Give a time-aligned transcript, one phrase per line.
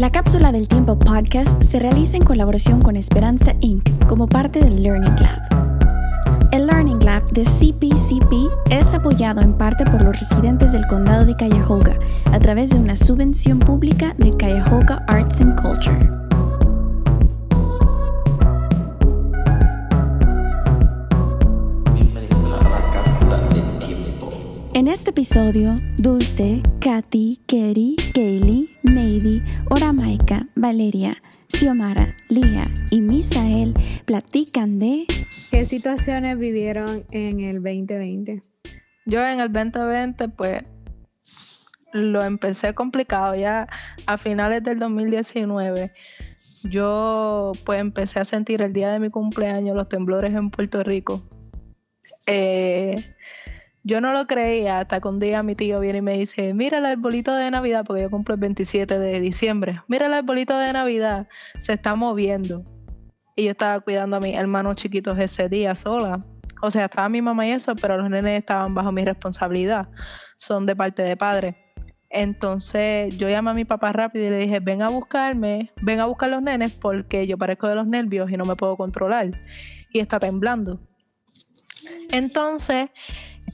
[0.00, 4.06] La cápsula del tiempo podcast se realiza en colaboración con Esperanza Inc.
[4.06, 6.48] como parte del Learning Lab.
[6.52, 8.32] El Learning Lab de CPCP
[8.70, 11.98] es apoyado en parte por los residentes del condado de Cuyahoga
[12.32, 16.19] a través de una subvención pública de Cuyahoga Arts and Culture.
[24.72, 34.78] En este episodio, Dulce, Katy, Kerry, Kaylee, Mady, Oramaika, Valeria, Xiomara, Lía y Misael platican
[34.78, 35.06] de
[35.50, 38.42] ¿Qué situaciones vivieron en el 2020?
[39.06, 40.62] Yo en el 2020 pues
[41.92, 43.66] lo empecé complicado ya
[44.06, 45.92] a finales del 2019.
[46.62, 51.24] Yo pues empecé a sentir el día de mi cumpleaños los temblores en Puerto Rico.
[52.26, 53.16] Eh,
[53.82, 56.78] yo no lo creía hasta que un día mi tío viene y me dice, mira
[56.78, 60.72] el arbolito de Navidad, porque yo cumplo el 27 de diciembre, mira el arbolito de
[60.72, 62.62] Navidad, se está moviendo.
[63.36, 66.20] Y yo estaba cuidando a mis hermanos chiquitos ese día sola.
[66.60, 69.88] O sea, estaba mi mamá y eso, pero los nenes estaban bajo mi responsabilidad.
[70.36, 71.56] Son de parte de padre.
[72.10, 76.06] Entonces yo llamé a mi papá rápido y le dije, ven a buscarme, ven a
[76.06, 79.30] buscar los nenes porque yo parezco de los nervios y no me puedo controlar.
[79.92, 80.80] Y está temblando.
[82.10, 82.90] Entonces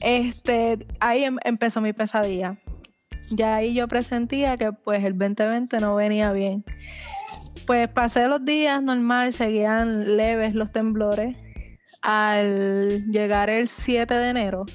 [0.01, 2.57] este, ahí em, empezó mi pesadilla.
[3.29, 6.63] Ya ahí yo presentía que pues el 2020 no venía bien.
[7.65, 11.37] Pues pasé los días normal, seguían leves los temblores.
[12.01, 14.65] Al llegar el 7 de enero,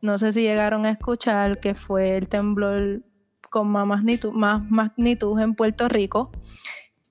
[0.00, 3.02] no sé si llegaron a escuchar que fue el temblor
[3.50, 6.30] con más magnitud, en Puerto Rico.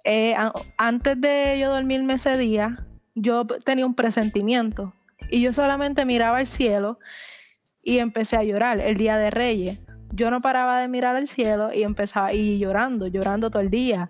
[0.04, 0.36] Eh,
[0.78, 2.78] antes de yo dormirme ese día,
[3.16, 4.94] yo tenía un presentimiento
[5.30, 7.00] y yo solamente miraba al cielo
[7.84, 9.80] y empecé a llorar el día de Reyes.
[10.14, 14.10] Yo no paraba de mirar al cielo y empezaba y llorando, llorando todo el día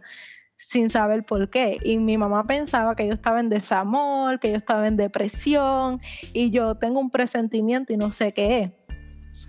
[0.56, 1.78] sin saber por qué.
[1.84, 6.00] Y mi mamá pensaba que yo estaba en desamor, que yo estaba en depresión
[6.34, 8.72] y yo tengo un presentimiento y no sé qué es.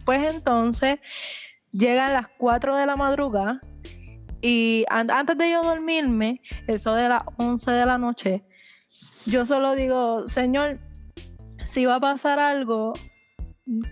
[0.05, 0.99] Pues entonces
[1.73, 3.61] llegan las 4 de la madrugada
[4.41, 8.45] y antes de yo dormirme, eso de las 11 de la noche,
[9.27, 10.79] yo solo digo, Señor,
[11.69, 12.95] si va a pasar algo,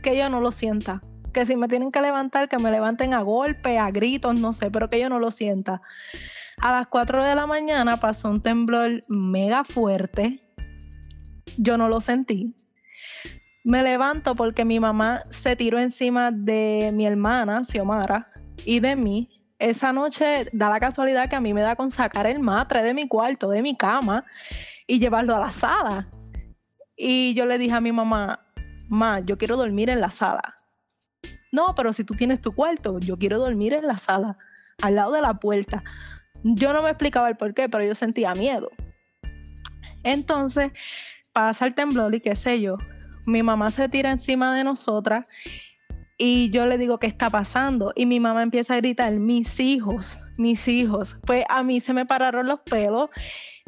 [0.03, 1.03] que yo no lo sienta.
[1.35, 4.71] Que si me tienen que levantar, que me levanten a golpe, a gritos, no sé,
[4.71, 5.83] pero que yo no lo sienta.
[6.63, 10.41] A las 4 de la mañana pasó un temblor mega fuerte.
[11.59, 12.55] Yo no lo sentí.
[13.63, 18.31] Me levanto porque mi mamá se tiró encima de mi hermana, Xiomara,
[18.65, 19.29] y de mí.
[19.59, 22.95] Esa noche da la casualidad que a mí me da con sacar el matre de
[22.95, 24.25] mi cuarto, de mi cama,
[24.87, 26.09] y llevarlo a la sala.
[26.97, 28.47] Y yo le dije a mi mamá,
[28.89, 30.55] ma, yo quiero dormir en la sala.
[31.53, 34.37] No, pero si tú tienes tu cuarto, yo quiero dormir en la sala,
[34.83, 35.83] al lado de la puerta.
[36.43, 38.71] Yo no me explicaba el por qué, pero yo sentía miedo.
[40.03, 40.73] Entonces,
[41.33, 42.77] pasa el temblor y qué sé yo.
[43.27, 45.29] Mi mamá se tira encima de nosotras
[46.19, 47.93] y yo le digo, ¿qué está pasando?
[47.95, 51.17] Y mi mamá empieza a gritar, mis hijos, mis hijos.
[51.27, 53.11] Pues a mí se me pararon los pelos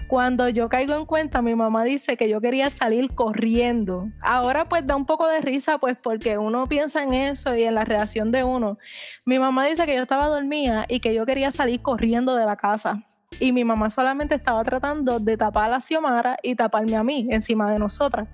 [0.09, 4.09] cuando yo caigo en cuenta, mi mamá dice que yo quería salir corriendo.
[4.23, 7.75] Ahora pues da un poco de risa pues porque uno piensa en eso y en
[7.75, 8.79] la reacción de uno.
[9.27, 12.57] Mi mamá dice que yo estaba dormida y que yo quería salir corriendo de la
[12.57, 13.05] casa.
[13.39, 17.71] Y mi mamá solamente estaba tratando de tapar a Xiomara y taparme a mí encima
[17.71, 18.27] de nosotras.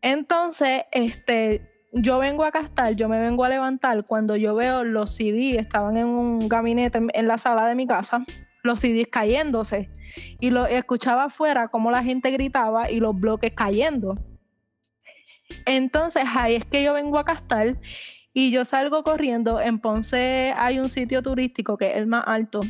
[0.00, 5.14] Entonces, este, yo vengo a castar, yo me vengo a levantar cuando yo veo los
[5.14, 8.24] CD estaban en un gabinete en la sala de mi casa
[8.62, 9.90] los CDs cayéndose
[10.40, 14.14] y lo escuchaba afuera como la gente gritaba y los bloques cayendo.
[15.66, 17.76] Entonces ahí es que yo vengo a castar
[18.32, 19.60] y yo salgo corriendo.
[19.60, 22.60] En Ponce hay un sitio turístico que es el más alto,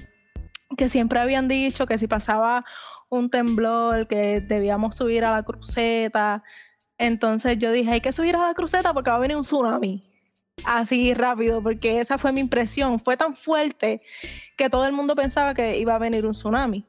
[0.76, 2.64] que siempre habían dicho que si pasaba
[3.08, 6.42] un temblor, que debíamos subir a la cruceta.
[6.98, 10.11] Entonces yo dije, hay que subir a la cruceta porque va a venir un tsunami
[10.64, 12.98] así rápido, porque esa fue mi impresión.
[13.00, 14.00] Fue tan fuerte
[14.56, 16.84] que todo el mundo pensaba que iba a venir un tsunami.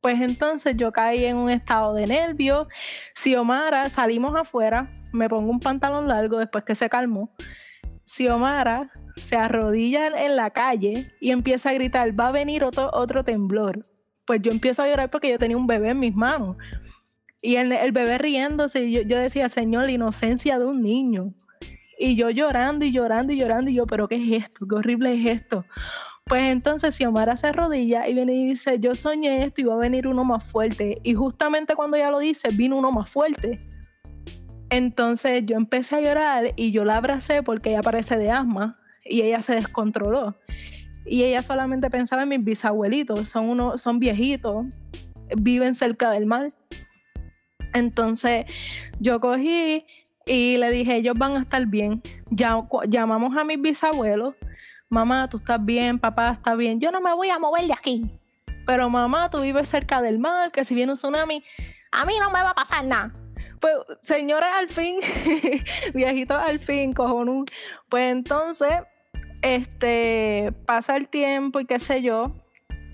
[0.00, 2.68] Pues entonces yo caí en un estado de nervio.
[3.14, 7.30] Xiomara, salimos afuera, me pongo un pantalón largo después que se calmó.
[8.06, 13.24] Xiomara se arrodilla en la calle y empieza a gritar, va a venir otro, otro
[13.24, 13.84] temblor.
[14.24, 16.56] Pues yo empiezo a llorar porque yo tenía un bebé en mis manos.
[17.42, 21.34] Y el, el bebé riéndose, yo, yo decía, Señor, la inocencia de un niño.
[22.02, 24.66] Y yo llorando y llorando y llorando y yo, pero ¿qué es esto?
[24.66, 25.66] ¿Qué horrible es esto?
[26.24, 29.76] Pues entonces Xiomara se arrodilla y viene y dice, yo soñé esto y va a
[29.76, 30.98] venir uno más fuerte.
[31.02, 33.58] Y justamente cuando ella lo dice, vino uno más fuerte.
[34.70, 39.20] Entonces yo empecé a llorar y yo la abracé porque ella parece de asma y
[39.20, 40.34] ella se descontroló.
[41.04, 44.64] y ella solamente pensaba en mis bisabuelitos, son, uno, son viejitos,
[45.36, 46.48] viven cerca del mar.
[47.74, 48.46] Entonces
[49.00, 49.84] yo cogí
[50.26, 52.02] y le dije, ellos van a estar bien.
[52.30, 54.34] Llamamos a mis bisabuelos,
[54.88, 58.10] mamá, tú estás bien, papá está bien, yo no me voy a mover de aquí.
[58.66, 61.42] Pero mamá, tú vives cerca del mar, que si viene un tsunami,
[61.92, 63.12] a mí no me va a pasar nada.
[63.60, 64.98] Pues, señores, al fin,
[65.94, 67.44] viejitos al fin, cojonú.
[67.88, 68.72] Pues entonces,
[69.42, 72.34] este, pasa el tiempo y qué sé yo.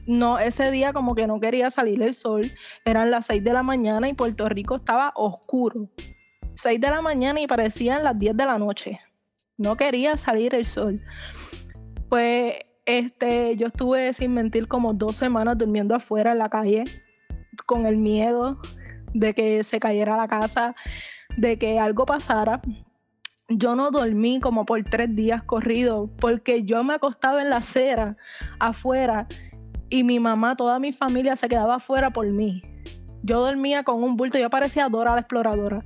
[0.06, 2.42] No, ese día como que no quería salir el sol.
[2.84, 5.88] Eran las 6 de la mañana y Puerto Rico estaba oscuro.
[6.56, 8.98] 6 de la mañana y parecían las 10 de la noche.
[9.58, 11.00] No quería salir el sol.
[12.08, 12.54] Pues
[12.86, 16.84] este, yo estuve sin mentir como dos semanas durmiendo afuera en la calle
[17.66, 18.60] con el miedo
[19.12, 20.74] de que se cayera la casa,
[21.36, 22.60] de que algo pasara.
[23.48, 28.16] Yo no dormí como por tres días corridos porque yo me acostaba en la acera
[28.58, 29.26] afuera
[29.88, 32.62] y mi mamá, toda mi familia se quedaba afuera por mí.
[33.22, 35.82] Yo dormía con un bulto, yo parecía Dora la exploradora.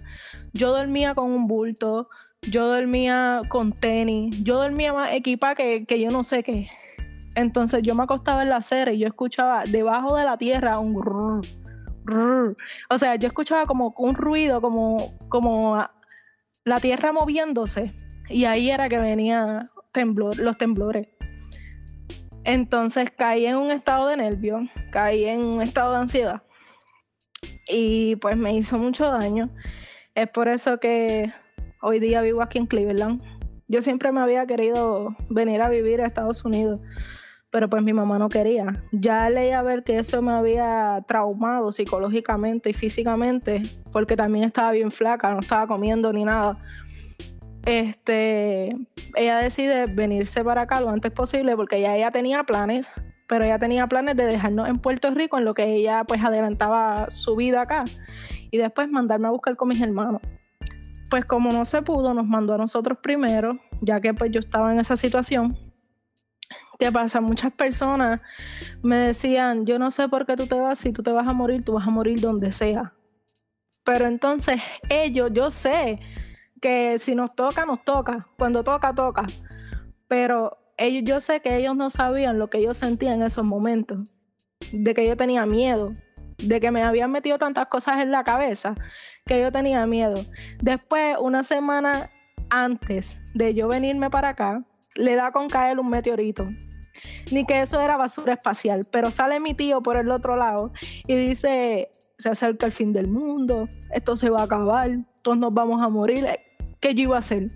[0.53, 2.09] Yo dormía con un bulto,
[2.43, 6.69] yo dormía con tenis, yo dormía más equipa que, que yo no sé qué.
[7.35, 10.94] Entonces yo me acostaba en la acera y yo escuchaba debajo de la tierra un
[12.88, 15.76] o sea, yo escuchaba como un ruido, como, como
[16.65, 17.93] la tierra moviéndose.
[18.29, 21.09] Y ahí era que venía temblor, los temblores.
[22.44, 24.61] Entonces caí en un estado de nervio,
[24.91, 26.43] caí en un estado de ansiedad.
[27.71, 29.49] Y pues me hizo mucho daño.
[30.15, 31.33] Es por eso que
[31.81, 33.23] hoy día vivo aquí en Cleveland.
[33.69, 36.81] Yo siempre me había querido venir a vivir a Estados Unidos
[37.51, 38.73] pero pues mi mamá no quería.
[38.93, 43.63] Ya leía ver que eso me había traumado psicológicamente y físicamente,
[43.93, 46.57] porque también estaba bien flaca, no estaba comiendo ni nada.
[47.67, 48.73] Este,
[49.17, 52.89] ella decide venirse para acá lo antes posible porque ya ella tenía planes,
[53.31, 57.09] pero ella tenía planes de dejarnos en Puerto Rico en lo que ella pues adelantaba
[57.11, 57.85] su vida acá
[58.50, 60.21] y después mandarme a buscar con mis hermanos.
[61.11, 64.73] Pues como no se pudo, nos mandó a nosotros primero, ya que pues yo estaba
[64.73, 65.56] en esa situación
[66.81, 67.21] ¿Qué pasa?
[67.21, 68.21] Muchas personas
[68.82, 71.33] me decían, yo no sé por qué tú te vas, si tú te vas a
[71.35, 72.94] morir, tú vas a morir donde sea.
[73.85, 76.00] Pero entonces ellos, yo sé
[76.61, 79.26] que si nos toca, nos toca, cuando toca, toca.
[80.09, 84.15] Pero ellos, yo sé que ellos no sabían lo que yo sentía en esos momentos,
[84.73, 85.93] de que yo tenía miedo,
[86.38, 88.75] de que me habían metido tantas cosas en la cabeza,
[89.27, 90.25] que yo tenía miedo.
[90.62, 92.11] Después, una semana
[92.49, 96.49] antes de yo venirme para acá, le da con caer un meteorito.
[97.31, 100.73] Ni que eso era basura espacial, pero sale mi tío por el otro lado
[101.06, 104.91] y dice, se acerca el fin del mundo, esto se va a acabar,
[105.23, 106.26] todos nos vamos a morir.
[106.81, 107.49] ¿Qué yo iba a hacer?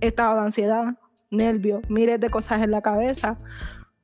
[0.00, 0.94] Estado de ansiedad,
[1.30, 3.36] nervios, miles de cosas en la cabeza.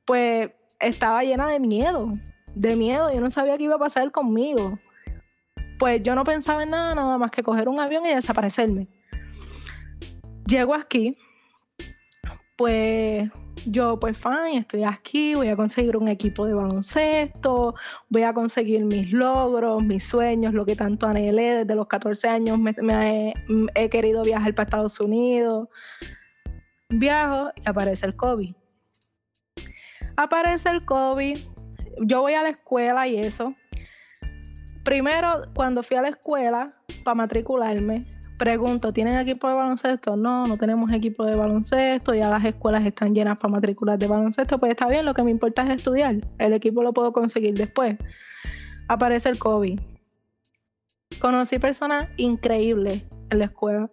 [0.05, 2.11] Pues estaba llena de miedo,
[2.53, 4.79] de miedo, yo no sabía qué iba a pasar conmigo.
[5.79, 8.87] Pues yo no pensaba en nada, nada más que coger un avión y desaparecerme.
[10.45, 11.17] Llego aquí,
[12.55, 13.29] pues
[13.65, 17.75] yo pues fine, estoy aquí, voy a conseguir un equipo de baloncesto,
[18.09, 22.59] voy a conseguir mis logros, mis sueños, lo que tanto anhelé desde los 14 años,
[22.59, 23.33] me, he,
[23.75, 25.67] he, querido viajar para Estados Unidos.
[26.89, 28.51] Viajo y aparece el COVID.
[30.17, 31.37] Aparece el COVID,
[32.01, 33.53] yo voy a la escuela y eso.
[34.83, 36.67] Primero, cuando fui a la escuela
[37.03, 38.05] para matricularme,
[38.37, 40.15] pregunto, ¿tienen equipo de baloncesto?
[40.15, 44.59] No, no tenemos equipo de baloncesto, ya las escuelas están llenas para matricular de baloncesto,
[44.59, 47.97] pues está bien, lo que me importa es estudiar, el equipo lo puedo conseguir después.
[48.87, 49.79] Aparece el COVID.
[51.19, 53.89] Conocí personas increíbles en la escuela.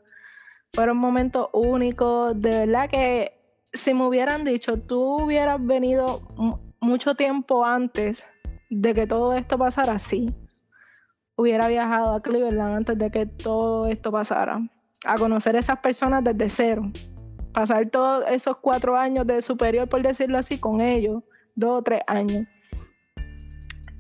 [0.75, 3.33] Fueron momentos únicos, de verdad que
[3.73, 6.23] si me hubieran dicho, tú hubieras venido
[6.81, 8.26] mucho tiempo antes
[8.71, 10.35] de que todo esto pasara así,
[11.37, 14.61] hubiera viajado a Cleveland antes de que todo esto pasara,
[15.05, 16.91] a conocer a esas personas desde cero,
[17.52, 21.23] pasar todos esos cuatro años de superior, por decirlo así, con ellos,
[21.55, 22.47] dos o tres años.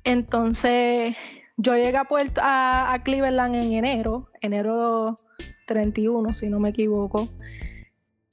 [0.04, 1.16] Entonces,
[1.56, 5.16] yo llegué a, Puerto, a, Cleveland en enero, enero
[5.66, 7.28] 31, si no me equivoco,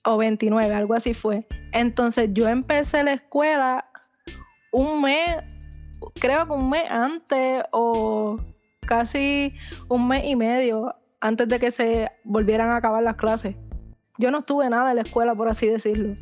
[0.06, 1.46] o 29, algo así fue.
[1.72, 3.86] Entonces, yo empecé la escuela
[4.72, 5.38] un mes,
[6.20, 8.38] creo que un mes antes o
[8.88, 9.54] casi
[9.88, 13.56] un mes y medio antes de que se volvieran a acabar las clases.
[14.18, 16.14] Yo no estuve nada en la escuela, por así decirlo.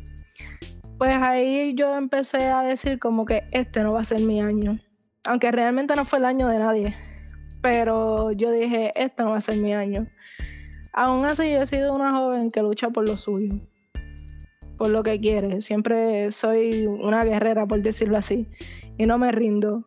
[0.98, 4.78] Pues ahí yo empecé a decir como que este no va a ser mi año.
[5.26, 6.96] Aunque realmente no fue el año de nadie.
[7.62, 10.06] Pero yo dije, este no va a ser mi año.
[10.98, 13.54] Aún así yo he sido una joven que lucha por lo suyo.
[14.76, 15.60] por lo que quiere.
[15.62, 18.48] Siempre soy una guerrera, por decirlo así,
[18.96, 19.84] y no me rindo.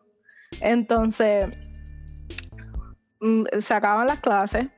[0.62, 1.46] Entonces,
[3.20, 4.68] mm, se acaban las clases,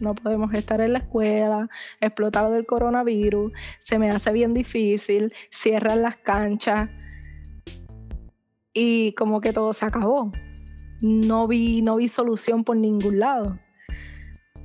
[0.00, 1.68] no podemos estar en la escuela,
[2.00, 6.90] explotado del coronavirus, se me hace bien difícil, cierran las canchas
[8.72, 10.30] y como que todo se acabó.
[11.00, 13.58] No vi, no vi solución por ningún lado.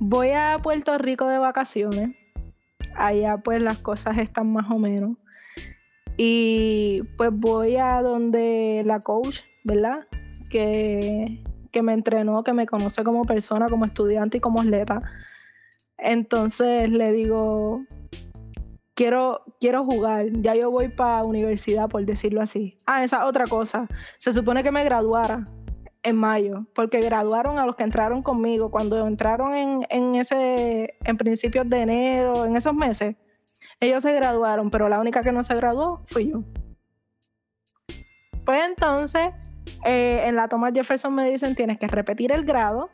[0.00, 2.10] Voy a Puerto Rico de vacaciones.
[2.94, 5.16] Allá pues las cosas están más o menos.
[6.16, 10.06] Y pues voy a donde la coach, ¿verdad?
[10.50, 15.00] Que, que me entrenó, que me conoce como persona, como estudiante y como atleta.
[15.96, 17.82] Entonces le digo,
[18.94, 22.76] quiero, quiero jugar, ya yo voy para universidad, por decirlo así.
[22.86, 23.88] Ah, esa otra cosa.
[24.18, 25.44] Se supone que me graduara
[26.02, 28.70] en mayo, porque graduaron a los que entraron conmigo.
[28.70, 33.16] Cuando entraron en, en ese, en principios de enero, en esos meses,
[33.80, 36.42] ellos se graduaron, pero la única que no se graduó fui yo.
[38.44, 39.30] Pues entonces,
[39.84, 42.90] eh, en la Thomas Jefferson me dicen, tienes que repetir el grado.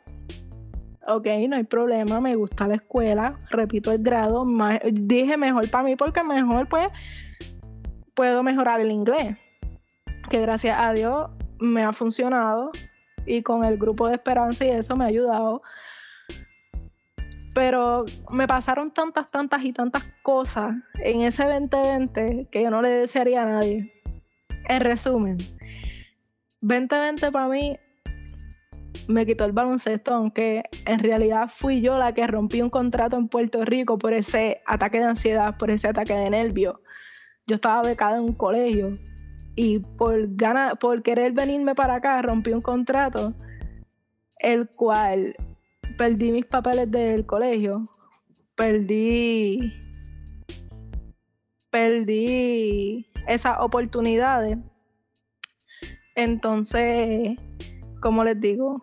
[1.07, 4.45] Ok, no hay problema, me gusta la escuela, repito el grado.
[4.91, 6.87] dije mejor para mí porque mejor pues
[8.15, 9.37] puedo mejorar el inglés.
[10.29, 12.71] Que gracias a Dios me ha funcionado
[13.25, 15.61] y con el grupo de esperanza y eso me ha ayudado.
[17.53, 22.89] Pero me pasaron tantas, tantas y tantas cosas en ese 2020 que yo no le
[22.89, 23.93] desearía a nadie.
[24.67, 25.37] En resumen,
[26.61, 27.77] 2020 para mí
[29.07, 33.27] me quitó el baloncesto, aunque en realidad fui yo la que rompí un contrato en
[33.27, 36.81] Puerto Rico por ese ataque de ansiedad, por ese ataque de nervio.
[37.47, 38.93] Yo estaba becada en un colegio
[39.55, 40.27] y por,
[40.79, 43.33] por querer venirme para acá rompí un contrato,
[44.39, 45.35] el cual
[45.97, 47.83] perdí mis papeles del colegio,
[48.55, 49.73] perdí,
[51.71, 54.57] perdí esas oportunidades.
[56.15, 57.37] Entonces,
[58.01, 58.75] como les digo,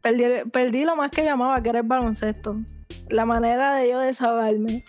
[0.00, 2.56] perdí, perdí lo más que llamaba, que era el baloncesto.
[3.08, 4.84] La manera de yo desahogarme.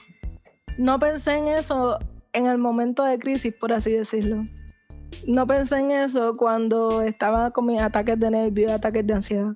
[0.77, 1.99] No pensé en eso
[2.35, 4.43] en el momento de crisis, por así decirlo.
[5.25, 9.53] No pensé en eso cuando estaba con mis ataques de nervio ataques de ansiedad.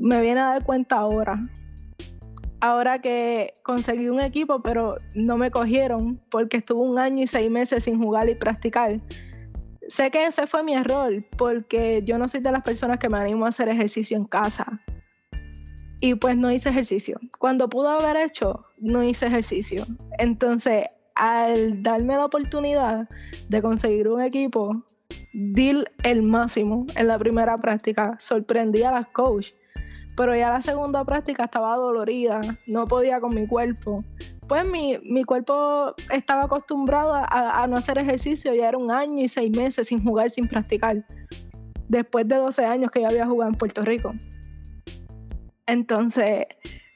[0.00, 1.40] Me viene a dar cuenta ahora.
[2.60, 7.50] Ahora que conseguí un equipo, pero no me cogieron porque estuve un año y seis
[7.50, 9.00] meses sin jugar y practicar.
[9.88, 13.18] Sé que ese fue mi error porque yo no soy de las personas que me
[13.18, 14.80] animo a hacer ejercicio en casa.
[16.00, 17.18] Y pues no hice ejercicio.
[17.38, 19.84] Cuando pudo haber hecho, no hice ejercicio.
[20.18, 20.84] Entonces,
[21.20, 23.06] al darme la oportunidad
[23.50, 24.82] de conseguir un equipo,
[25.34, 28.16] di el máximo en la primera práctica.
[28.18, 29.48] Sorprendí a las coach,
[30.16, 34.02] pero ya la segunda práctica estaba dolorida, no podía con mi cuerpo.
[34.48, 39.54] Pues mi, cuerpo estaba acostumbrado a, no hacer ejercicio, ya era un año y seis
[39.54, 41.04] meses sin jugar, sin practicar.
[41.86, 44.14] Después de 12 años que yo había jugado en Puerto Rico.
[45.66, 46.46] Entonces,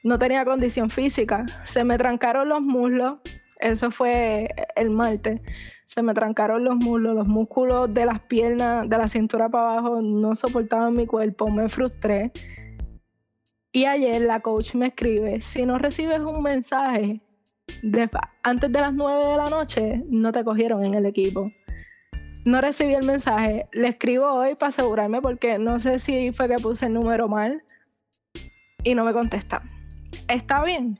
[0.03, 1.45] no tenía condición física.
[1.63, 3.19] Se me trancaron los muslos,
[3.59, 5.41] eso fue el martes.
[5.85, 10.01] Se me trancaron los muslos, los músculos de las piernas, de la cintura para abajo,
[10.01, 12.31] no soportaban mi cuerpo, me frustré.
[13.71, 17.21] Y ayer la coach me escribe, si no recibes un mensaje
[18.43, 21.51] antes de las 9 de la noche, no te cogieron en el equipo.
[22.45, 26.57] No recibí el mensaje, le escribo hoy para asegurarme porque no sé si fue que
[26.57, 27.63] puse el número mal
[28.83, 29.63] y no me contesta.
[30.27, 30.99] Está bien,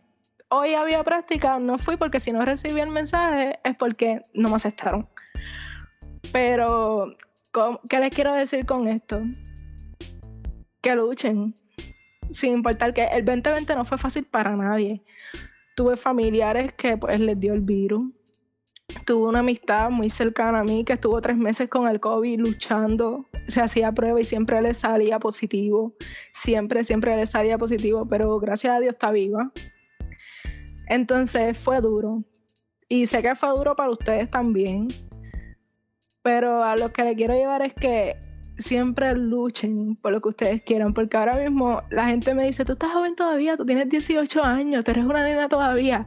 [0.55, 4.55] hoy había práctica, no fui porque si no recibí el mensaje es porque no me
[4.55, 5.07] aceptaron.
[6.31, 7.15] Pero,
[7.89, 9.21] ¿qué les quiero decir con esto?
[10.81, 11.53] Que luchen,
[12.31, 15.03] sin importar que el 2020 no fue fácil para nadie.
[15.75, 18.11] Tuve familiares que pues les dio el virus.
[19.05, 23.25] Tuve una amistad muy cercana a mí que estuvo tres meses con el COVID luchando.
[23.47, 25.93] Se hacía prueba y siempre le salía positivo.
[26.31, 29.51] Siempre, siempre le salía positivo, pero gracias a Dios está viva.
[30.87, 32.23] Entonces fue duro.
[32.87, 34.87] Y sé que fue duro para ustedes también.
[36.21, 38.15] Pero a lo que le quiero llevar es que
[38.57, 40.93] siempre luchen por lo que ustedes quieran.
[40.93, 44.83] Porque ahora mismo la gente me dice, tú estás joven todavía, tú tienes 18 años,
[44.87, 46.05] eres una nena todavía.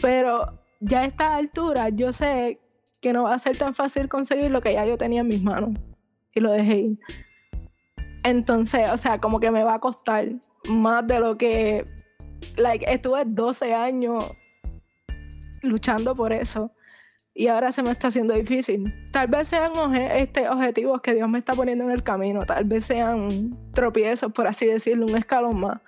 [0.00, 2.60] Pero ya a esta altura yo sé
[3.00, 5.42] que no va a ser tan fácil conseguir lo que ya yo tenía en mis
[5.42, 5.70] manos.
[6.34, 6.98] Y lo dejé ir.
[8.24, 10.28] Entonces, o sea, como que me va a costar
[10.68, 11.84] más de lo que
[12.56, 14.32] like, estuve 12 años
[15.62, 16.70] luchando por eso
[17.38, 18.92] y ahora se me está haciendo difícil.
[19.12, 22.86] Tal vez sean este, objetivos que Dios me está poniendo en el camino, tal vez
[22.86, 25.80] sean tropiezos, por así decirlo, un escalón más.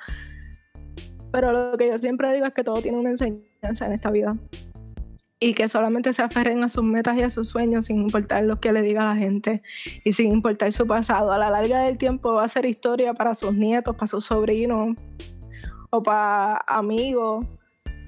[1.33, 4.37] Pero lo que yo siempre digo es que todo tiene una enseñanza en esta vida.
[5.41, 8.61] Y que solamente se aferren a sus metas y a sus sueños sin importar lo
[8.61, 9.61] que le diga la gente
[10.05, 11.33] y sin importar su pasado.
[11.33, 14.97] A la larga del tiempo va a ser historia para sus nietos, para sus sobrinos
[15.91, 17.47] o para amigos.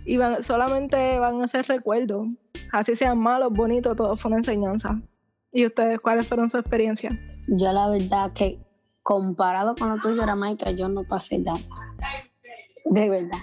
[0.04, 2.26] Y solamente van a ser recuerdos.
[2.72, 5.00] Así sean malos, bonitos, todo fue una enseñanza.
[5.52, 7.14] ¿Y ustedes cuáles fueron sus experiencias?
[7.46, 8.58] Yo la verdad que
[9.02, 11.60] comparado con lo tuyo, Ramaica, yo no pasé nada.
[12.86, 13.38] De verdad.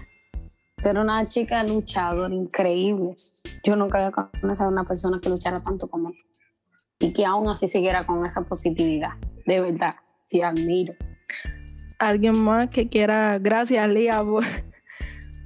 [0.81, 3.13] Pero una chica luchadora increíble.
[3.63, 6.17] Yo nunca había conocido a una persona que luchara tanto como tú.
[6.99, 9.11] Y que aún así siguiera con esa positividad.
[9.45, 9.95] De verdad,
[10.29, 10.93] te admiro.
[11.99, 14.45] Alguien más que quiera, gracias Lía por,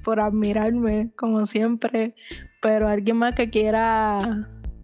[0.04, 2.16] por admirarme, como siempre.
[2.62, 4.20] Pero alguien más que quiera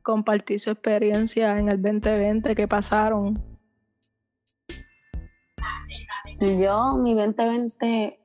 [0.02, 3.42] compartir su experiencia en el 2020 que pasaron.
[6.58, 8.20] Yo, mi 2020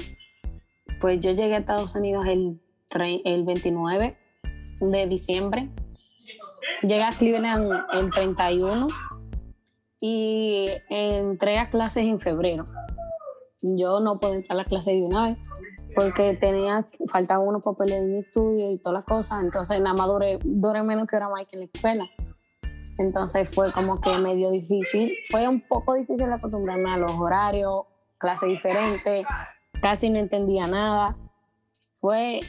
[1.04, 2.58] pues yo llegué a Estados Unidos el,
[3.26, 4.16] el 29
[4.80, 5.68] de diciembre.
[6.80, 8.86] Llegué a Cleveland el 31
[10.00, 12.64] y entré a clases en febrero.
[13.64, 15.38] Yo no pude entrar a la clase de una vez
[15.94, 20.08] porque tenía, faltaba unos papeles en mi estudio y todas las cosas, entonces nada más
[20.08, 22.06] duré, duré menos que era más que en la escuela.
[22.98, 27.84] Entonces fue como que medio difícil, fue un poco difícil acostumbrarme a los horarios,
[28.18, 29.26] clases diferentes,
[29.80, 31.16] casi no entendía nada.
[32.00, 32.40] Fue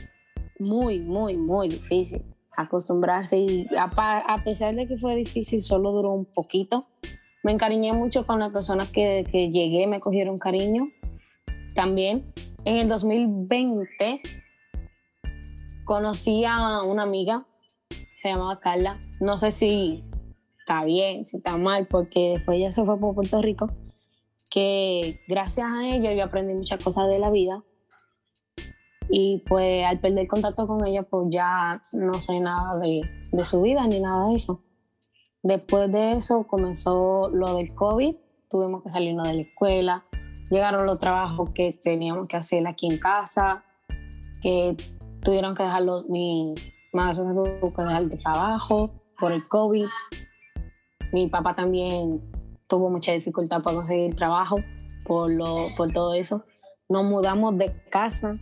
[0.60, 2.24] muy, muy, muy difícil
[2.58, 6.80] acostumbrarse y a, pesar de que fue difícil, solo duró un poquito.
[7.44, 10.90] Me encariñé mucho con las personas que, que llegué, me cogieron cariño.
[11.76, 14.22] También en el 2020
[15.84, 17.46] conocí a una amiga,
[18.16, 19.00] se llamaba Carla.
[19.22, 20.04] No sé si
[20.60, 23.68] está bien, si está mal, porque después ella se fue por Puerto Rico
[24.50, 27.64] que gracias a ello yo aprendí muchas cosas de la vida
[29.10, 33.02] y pues al perder contacto con ella pues ya no sé nada de,
[33.32, 34.64] de su vida ni nada de eso.
[35.44, 38.16] Después de eso comenzó lo del COVID,
[38.50, 40.06] tuvimos que salirnos de la escuela,
[40.50, 43.64] llegaron los trabajos que teníamos que hacer aquí en casa,
[44.42, 44.76] que
[45.22, 46.54] tuvieron que dejarlo, mi
[46.94, 49.88] madre tuvo que dejar de trabajo por el COVID,
[51.12, 52.22] mi papá también
[52.68, 54.58] tuvo mucha dificultad para conseguir trabajo
[55.06, 56.44] por, lo, por todo eso.
[56.90, 58.34] Nos mudamos de casa.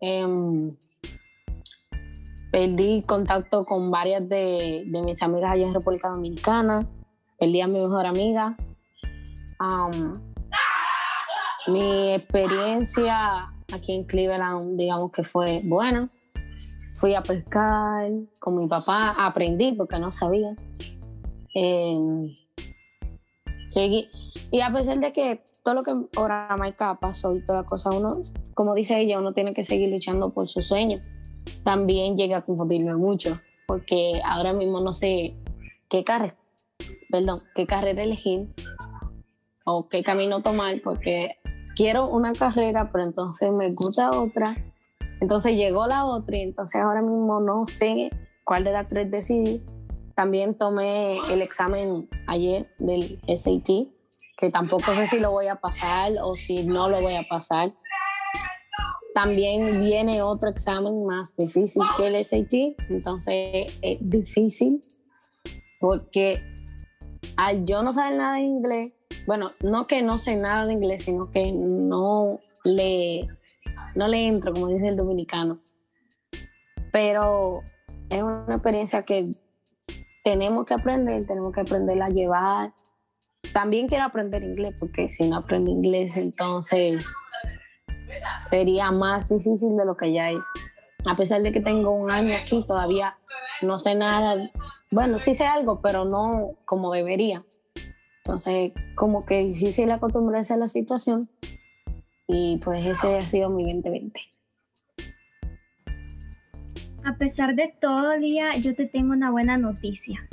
[0.00, 0.76] Em,
[2.50, 6.86] perdí contacto con varias de, mis amigas allá en República Dominicana.
[7.38, 8.56] Perdí a mi mejor amiga.
[11.72, 16.08] Mi experiencia aquí en Cleveland, digamos que fue buena.
[16.96, 20.54] Fui a pescar con mi papá, aprendí porque no sabía.
[21.54, 22.30] Em,
[24.50, 27.90] y a pesar de que todo lo que ahora Maika pasó y toda la cosa,
[27.90, 28.20] uno,
[28.54, 30.98] como dice ella, uno tiene que seguir luchando por su sueño.
[31.62, 35.34] También llega a confundirme mucho, porque ahora mismo no sé
[35.88, 36.36] qué carrera,
[37.10, 38.48] perdón, qué carrera elegir
[39.64, 41.36] o qué camino tomar, porque
[41.80, 44.54] quiero una carrera, pero entonces me gusta otra.
[45.22, 48.10] Entonces llegó la otra y entonces ahora mismo no sé
[48.44, 49.64] cuál de las tres decidir
[50.14, 53.88] también tomé el examen ayer del SAT,
[54.36, 57.70] que tampoco sé si lo voy a pasar o si no lo voy a pasar.
[59.14, 62.52] También viene otro examen más difícil que el SAT,
[62.90, 64.82] entonces es difícil
[65.80, 66.42] porque
[67.64, 68.92] yo no saber nada de inglés,
[69.26, 73.28] bueno, no que no sé nada de inglés, sino que no le,
[73.94, 75.60] no le entro, como dice el dominicano.
[76.92, 77.62] Pero
[78.08, 79.32] es una experiencia que
[80.24, 82.72] tenemos que aprender, tenemos que aprender a llevar.
[83.52, 87.06] También quiero aprender inglés, porque si no aprendo inglés, entonces
[88.42, 90.44] sería más difícil de lo que ya es.
[91.06, 93.16] A pesar de que tengo un año aquí, todavía
[93.62, 94.50] no sé nada.
[94.90, 97.44] Bueno, sí sé algo, pero no como debería.
[98.24, 101.28] Entonces, como que difícil acostumbrarse a la situación.
[102.26, 104.20] Y pues ese ha sido mi 2020.
[107.04, 110.28] A pesar de todo, día, yo te tengo una buena noticia.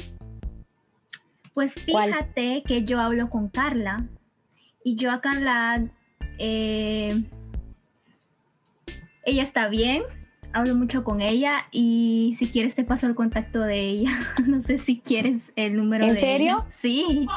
[1.53, 4.05] Pues fíjate que yo hablo con Carla
[4.83, 5.89] y yo a Carla,
[6.37, 7.23] eh,
[9.25, 10.03] ella está bien,
[10.53, 14.19] hablo mucho con ella y si quieres te paso el contacto de ella.
[14.47, 16.65] no sé si quieres el número ¿En serio?
[16.79, 17.27] Sí.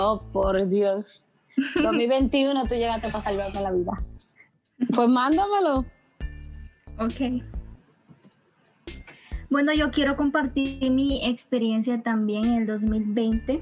[0.00, 1.26] Oh, por Dios.
[1.82, 3.92] 2021 tú llegaste para salvarme la vida.
[4.94, 5.84] Pues mándamelo.
[7.00, 7.42] Ok.
[9.50, 13.60] Bueno, yo quiero compartir mi experiencia también en el 2020.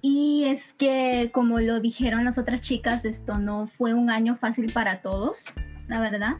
[0.00, 4.72] Y es que, como lo dijeron las otras chicas, esto no fue un año fácil
[4.72, 5.44] para todos.
[5.88, 6.36] la verdad.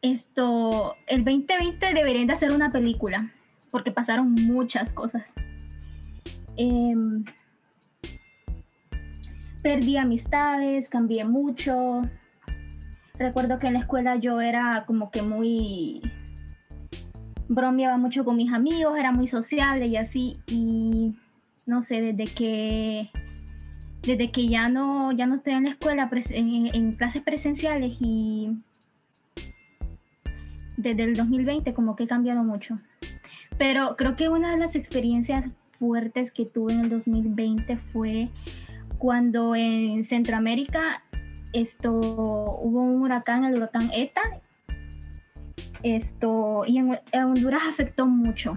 [0.00, 3.30] Esto, el 2020 deberían de hacer una película,
[3.70, 5.28] porque pasaron muchas cosas.
[6.56, 7.24] Em,
[9.62, 12.02] perdí amistades, cambié mucho.
[13.18, 16.00] Recuerdo que en la escuela yo era como que muy
[17.48, 20.38] bromeaba mucho con mis amigos, era muy sociable y así.
[20.46, 21.16] Y
[21.66, 23.10] no sé, desde que
[24.02, 28.56] desde que ya no, ya no estoy en la escuela en, clases presenciales y
[30.76, 32.76] desde el 2020 como que he cambiado mucho.
[33.58, 38.30] Pero creo que una de las experiencias fuertes que tuve en el 2020 fue
[39.00, 41.02] cuando en Centroamérica
[41.52, 44.20] esto hubo un huracán, el huracán ETA.
[45.82, 48.56] Esto, y en, Honduras afectó mucho,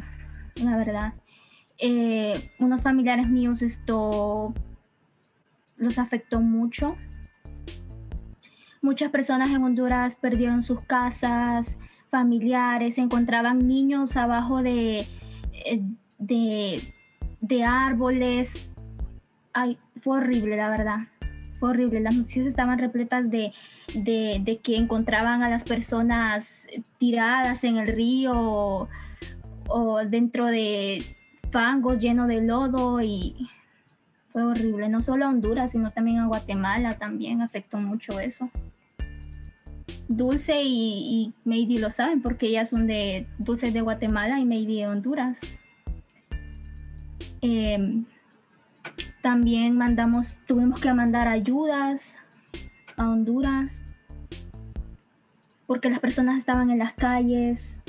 [0.62, 1.13] la verdad.
[1.79, 4.53] Eh, unos familiares míos esto
[5.77, 6.97] los afectó mucho.
[8.82, 11.79] Muchas personas en Honduras perdieron sus casas,
[12.12, 15.08] familiares, se encontraban niños abajo de,
[15.53, 15.82] eh,
[16.19, 18.69] de, árboles.
[19.53, 20.99] Ay, fue horrible, la verdad.
[21.59, 22.01] Fue horrible.
[22.01, 23.53] Las noticias estaban repletas de,
[23.93, 26.53] de que encontraban a las personas
[26.97, 28.89] tiradas en el río
[29.67, 31.03] o dentro de
[31.51, 33.49] fangos lleno de lodo y
[34.29, 38.49] fue horrible, no solo a Honduras, sino también a Guatemala, también afectó mucho eso.
[40.07, 44.87] Dulce y, y lo saben porque ellas son de Dulce de Guatemala y Maydi de
[44.87, 45.39] Honduras.
[47.41, 48.05] Em,
[49.23, 52.13] también mandamos, tuvimos que mandar ayudas
[52.97, 53.81] a Honduras
[55.65, 57.79] porque las personas estaban en las calles.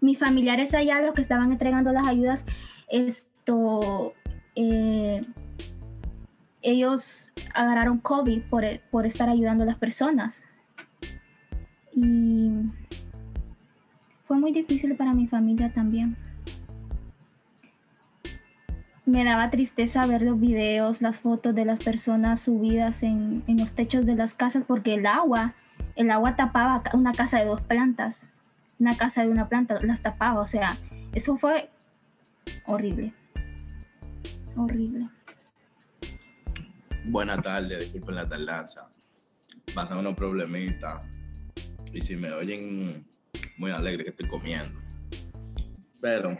[0.00, 2.46] Mis familiares allá, los que estaban entregando las ayudas,
[2.88, 4.14] esto
[4.56, 5.22] eh,
[6.62, 10.42] ellos agarraron COVID por, por estar ayudando a las personas.
[11.92, 12.54] Y
[14.24, 16.16] fue muy difícil para mi familia también.
[19.06, 23.72] Me daba tristeza ver los videos, las fotos de las personas subidas en, en, los
[23.72, 25.54] techos de las casas porque el agua,
[25.96, 28.32] el agua tapaba una casa de dos plantas,
[28.78, 30.68] una casa de una planta, las tapaba, o sea,
[31.12, 31.68] eso fue
[32.66, 33.12] horrible
[34.56, 35.08] horrible.
[37.04, 38.90] Buenas tardes, disculpen la tardanza.
[39.74, 41.06] Pasan unos problemitas.
[41.92, 43.06] Y si me oyen
[43.56, 44.80] muy alegre que estoy comiendo.
[46.00, 46.38] Pero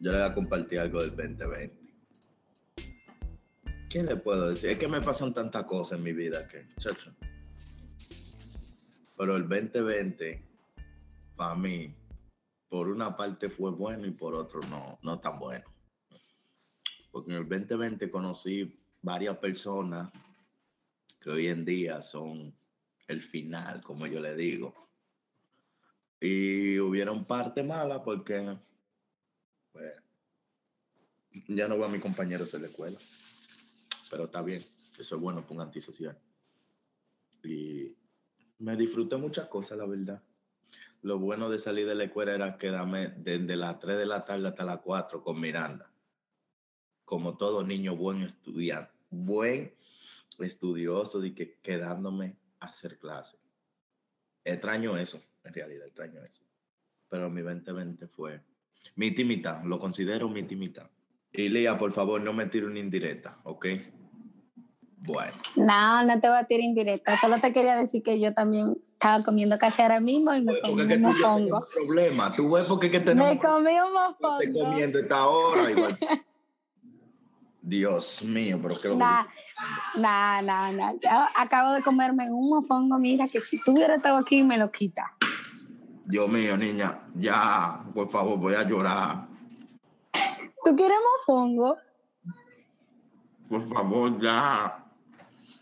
[0.00, 1.76] yo le voy a compartir algo del 2020.
[3.88, 4.70] ¿Qué le puedo decir?
[4.70, 7.14] Es que me pasan tantas cosas en mi vida que, chacho.
[9.16, 10.42] Pero el 2020,
[11.36, 11.94] para mí,
[12.68, 15.76] por una parte fue bueno y por otro no, no tan bueno
[17.16, 20.12] porque en el 2020 conocí varias personas
[21.18, 22.54] que hoy en día son
[23.08, 24.74] el final, como yo le digo.
[26.20, 28.58] Y hubieron parte mala porque
[31.48, 32.98] ya no veo a mis compañeros en la escuela.
[34.10, 34.64] Pero está bien,
[34.98, 36.18] eso es bueno para un antisocial.
[37.42, 37.94] Y
[38.58, 40.22] me disfruté muchas cosas, la verdad.
[41.02, 44.48] Lo bueno de salir de la escuela era quedarme desde las 3 de la tarde
[44.48, 45.92] hasta las 4 con Miranda
[47.06, 49.72] como todo niño buen estudiante, buen
[50.40, 53.38] estudioso, de que quedándome a hacer clase.
[54.44, 56.44] Extraño eso, en realidad, extraño eso.
[57.08, 58.42] Pero mi 2020 fue
[58.94, 60.90] mi timita, lo considero mi timita.
[61.32, 63.66] Y Lía, por favor, no me tire una indirecta, ¿ok?
[64.96, 65.32] Bueno.
[65.56, 67.16] No, no te voy a tirar indirecta.
[67.16, 70.82] Solo te quería decir que yo también estaba comiendo casi ahora mismo y me comí
[70.82, 71.60] un mofongo.
[71.74, 72.32] problema.
[72.32, 73.34] Tú ves porque que tenemos...
[73.34, 74.40] Me comí un mofongo.
[74.40, 75.98] Estoy comiendo esta hora igual.
[77.60, 79.24] Dios mío, pero qué lo Nah,
[79.96, 80.92] nah, nah, nah.
[81.36, 85.16] acabo de comerme un mofongo, mira, que si tuviera estado aquí me lo quita.
[86.06, 89.26] Dios mío, niña, ya, por favor, voy a llorar.
[90.64, 91.76] ¿Tú quieres mofongo?
[93.48, 94.84] Por favor, ya.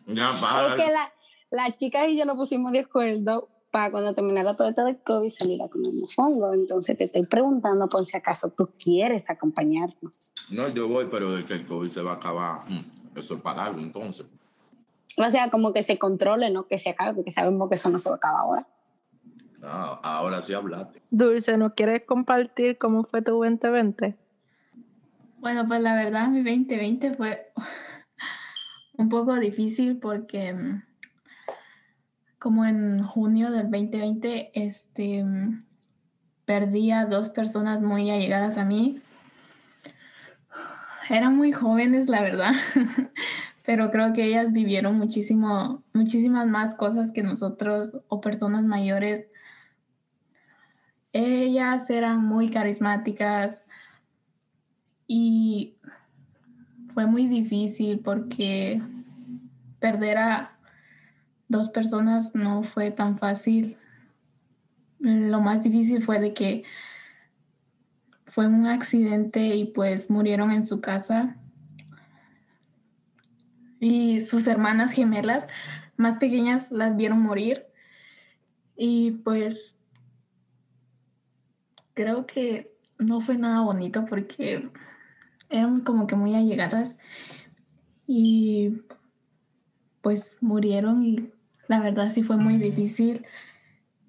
[0.07, 0.69] Ya, para.
[0.69, 1.13] Es que la,
[1.51, 5.31] las chicas y yo nos pusimos de acuerdo para cuando terminara todo esto de COVID
[5.31, 6.53] salir a comer mofongo.
[6.53, 10.33] Entonces te estoy preguntando por si acaso tú quieres acompañarnos.
[10.53, 13.41] No, yo voy, pero de que el COVID se va a acabar, mm, eso es
[13.41, 14.27] para algo entonces.
[15.17, 17.99] O sea, como que se controle, no que se acabe, porque sabemos que eso no
[17.99, 18.69] se va a acabar ahora.
[19.67, 21.03] Ah, ahora sí hablaste.
[21.11, 24.17] Dulce, ¿no quieres compartir cómo fue tu 2020?
[25.39, 27.53] Bueno, pues la verdad mi 2020 fue
[28.97, 30.83] un poco difícil porque mm,
[32.45, 35.25] como en junio del 2020, este,
[36.45, 39.01] perdí a dos personas muy allegadas a mí.
[41.09, 42.53] Eran muy jóvenes, la verdad,
[43.65, 49.27] pero creo que ellas vivieron muchísimo, muchísimas más cosas que nosotros o personas mayores.
[51.17, 53.65] Ellas eran muy carismáticas
[55.07, 55.77] y
[56.93, 58.83] fue muy difícil porque
[59.79, 60.59] perder a
[61.47, 63.77] dos personas no fue tan fácil.
[64.99, 66.65] Lo más difícil fue de que
[68.27, 71.37] fue un accidente y pues murieron en su casa.
[73.79, 75.47] Y sus hermanas gemelas
[75.97, 77.67] más pequeñas las vieron morir.
[78.77, 79.79] Y pues
[81.95, 84.69] creo que no fue nada bonito porque
[85.49, 86.97] eran como que muy allegadas
[88.07, 88.83] y
[90.03, 91.31] pues murieron y
[91.69, 93.25] la verdad sí fue muy difícil.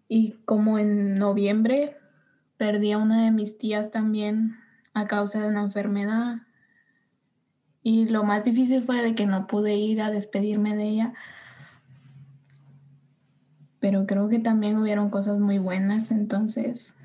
[0.08, 1.98] Y como en noviembre
[2.58, 4.56] Perdí a una de mis tías también
[4.93, 6.38] a causa de una enfermedad.
[7.84, 11.13] Y lo más difícil fue de que no pude ir a despedirme de ella.
[13.80, 16.95] Pero creo que también hubieron cosas muy buenas, entonces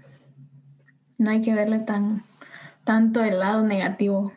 [1.20, 2.24] no hay que verle tan
[2.82, 4.32] tanto el lado negativo.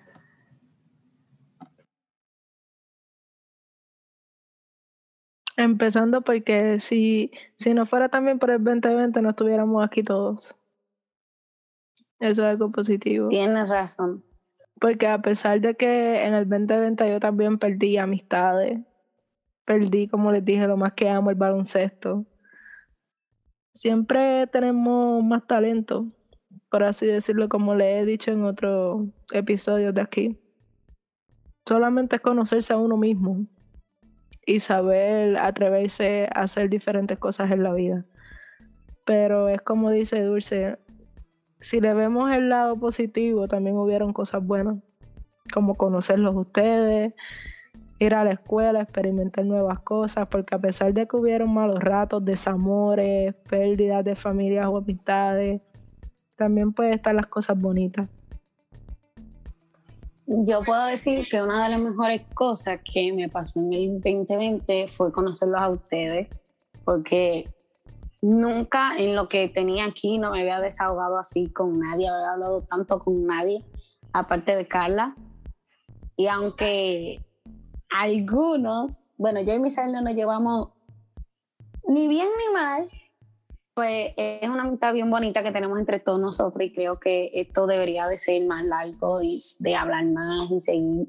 [5.55, 10.55] Empezando porque si, si no fuera también por el 2020 no estuviéramos aquí todos.
[12.19, 13.29] Eso es algo positivo.
[13.29, 14.25] Tienes razón.
[14.81, 18.79] Porque a pesar de que en el 2020 yo también perdí amistades,
[19.63, 22.25] perdí, como les dije, lo más que amo, el baloncesto.
[23.73, 26.11] Siempre tenemos más talento,
[26.73, 30.39] por así decirlo, como le he dicho en otros episodios de aquí.
[31.67, 33.45] Solamente es conocerse a uno mismo
[34.43, 38.05] y saber atreverse a hacer diferentes cosas en la vida.
[39.05, 40.79] Pero es como dice Dulce,
[41.59, 44.77] si le vemos el lado positivo, también hubieron cosas buenas,
[45.53, 47.13] como conocerlos ustedes,
[47.99, 52.25] ir a la escuela, experimentar nuevas cosas, porque a pesar de que hubieron malos ratos,
[52.25, 55.61] desamores, pérdidas de familias o amistades,
[56.43, 58.09] también pueden estar las cosas bonitas.
[60.25, 64.87] Yo puedo decir que una de las mejores cosas que me pasó en el 2020
[64.89, 66.27] fue conocerlos a ustedes,
[66.83, 67.49] porque
[68.21, 72.61] nunca en lo que tenía aquí no me había desahogado así con nadie, había hablado
[72.63, 73.63] tanto con nadie,
[74.11, 75.15] aparte de Carla.
[76.17, 77.21] Y aunque
[77.89, 80.69] algunos, bueno, yo y Misael no nos llevamos
[81.87, 82.89] ni bien ni mal,
[83.73, 87.65] pues es una amistad bien bonita que tenemos entre todos nosotros y creo que esto
[87.65, 91.07] debería de ser más largo y de hablar más y seguir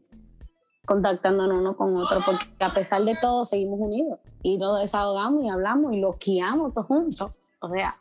[0.86, 5.48] contactándonos uno con otro, porque a pesar de todo seguimos unidos y nos desahogamos y
[5.48, 7.38] hablamos y lo guiamos todos juntos.
[7.60, 7.96] O sea,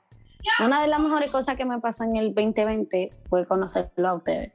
[0.59, 4.51] una de las mejores cosas que me pasó en el 2020 fue conocerlo a ustedes.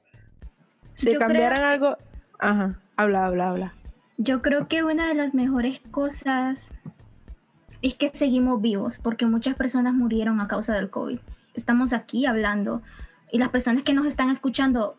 [0.93, 1.97] Si cambiaran algo,
[2.39, 3.75] ajá, habla, habla, habla.
[4.19, 6.73] Yo creo que una de las mejores cosas
[7.83, 11.19] es que seguimos vivos, porque muchas personas murieron a causa del COVID.
[11.55, 12.83] Estamos aquí hablando
[13.31, 14.97] y las personas que nos están escuchando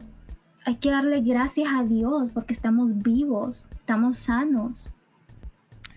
[0.66, 4.92] hay que darle gracias a Dios porque estamos vivos, estamos sanos.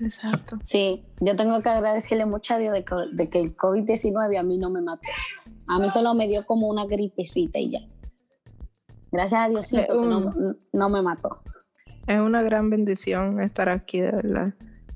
[0.00, 0.58] Exacto.
[0.62, 4.70] Sí, yo tengo que agradecerle mucho a Dios de que, el COVID-19 a mí no
[4.70, 5.08] me mató.
[5.68, 7.80] A mí solo me dio como una gripecita y ya.
[9.12, 10.34] Gracias a Diosito que no,
[10.72, 11.42] no me mató.
[12.06, 14.54] Es una gran bendición estar aquí, de verdad.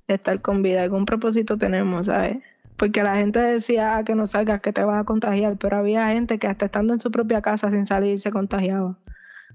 [0.09, 0.83] Estar con vida.
[0.83, 2.38] Algún propósito tenemos, ¿sabes?
[2.77, 6.09] Porque la gente decía ah, que no salgas, que te vas a contagiar, pero había
[6.09, 8.99] gente que hasta estando en su propia casa sin salir se contagiaba.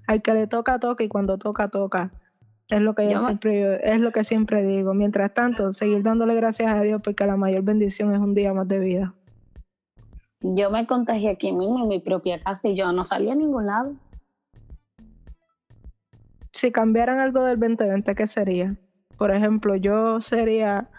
[0.06, 2.10] Al que le toca, toca y cuando toca, toca.
[2.68, 4.94] Es lo que yo, siempre, es lo que siempre digo.
[4.94, 8.66] Mientras tanto, seguir dándole gracias a Dios porque la mayor bendición es un día más
[8.66, 9.14] de vida.
[10.40, 13.66] Yo me contagié aquí mismo en mi propia casa y yo no salí a ningún
[13.66, 13.94] lado.
[16.52, 18.76] Si cambiaran algo del 2020, ¿qué sería?
[19.22, 20.90] Por ejemplo, yo sería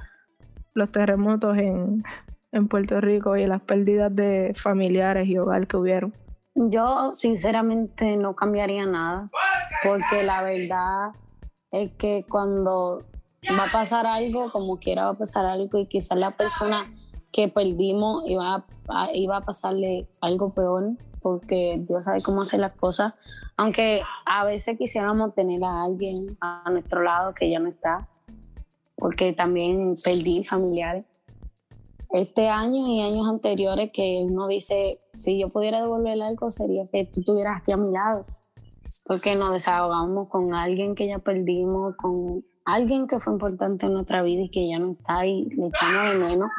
[0.73, 2.05] los terremotos en,
[2.53, 6.15] en Puerto Rico y las pérdidas de familiares y hogar que hubieron.
[6.55, 9.29] Yo sinceramente no cambiaría nada,
[9.83, 11.09] porque la verdad
[11.71, 13.03] es que cuando
[13.59, 16.85] va a pasar algo, como quiera va a pasar algo y quizás la persona
[17.33, 18.65] que perdimos iba
[19.15, 23.15] iba a pasarle algo peor, porque Dios sabe cómo hacer las cosas,
[23.57, 28.07] aunque a veces quisiéramos tener a alguien a nuestro lado que ya no está,
[28.95, 31.05] porque también perdí familiares
[32.13, 37.05] este año y años anteriores que uno dice, si yo pudiera devolver algo sería que
[37.05, 38.25] tú estuvieras aquí a mi lado,
[39.05, 44.21] porque nos desahogamos con alguien que ya perdimos, con alguien que fue importante en nuestra
[44.21, 46.51] vida y que ya no está y le de menos,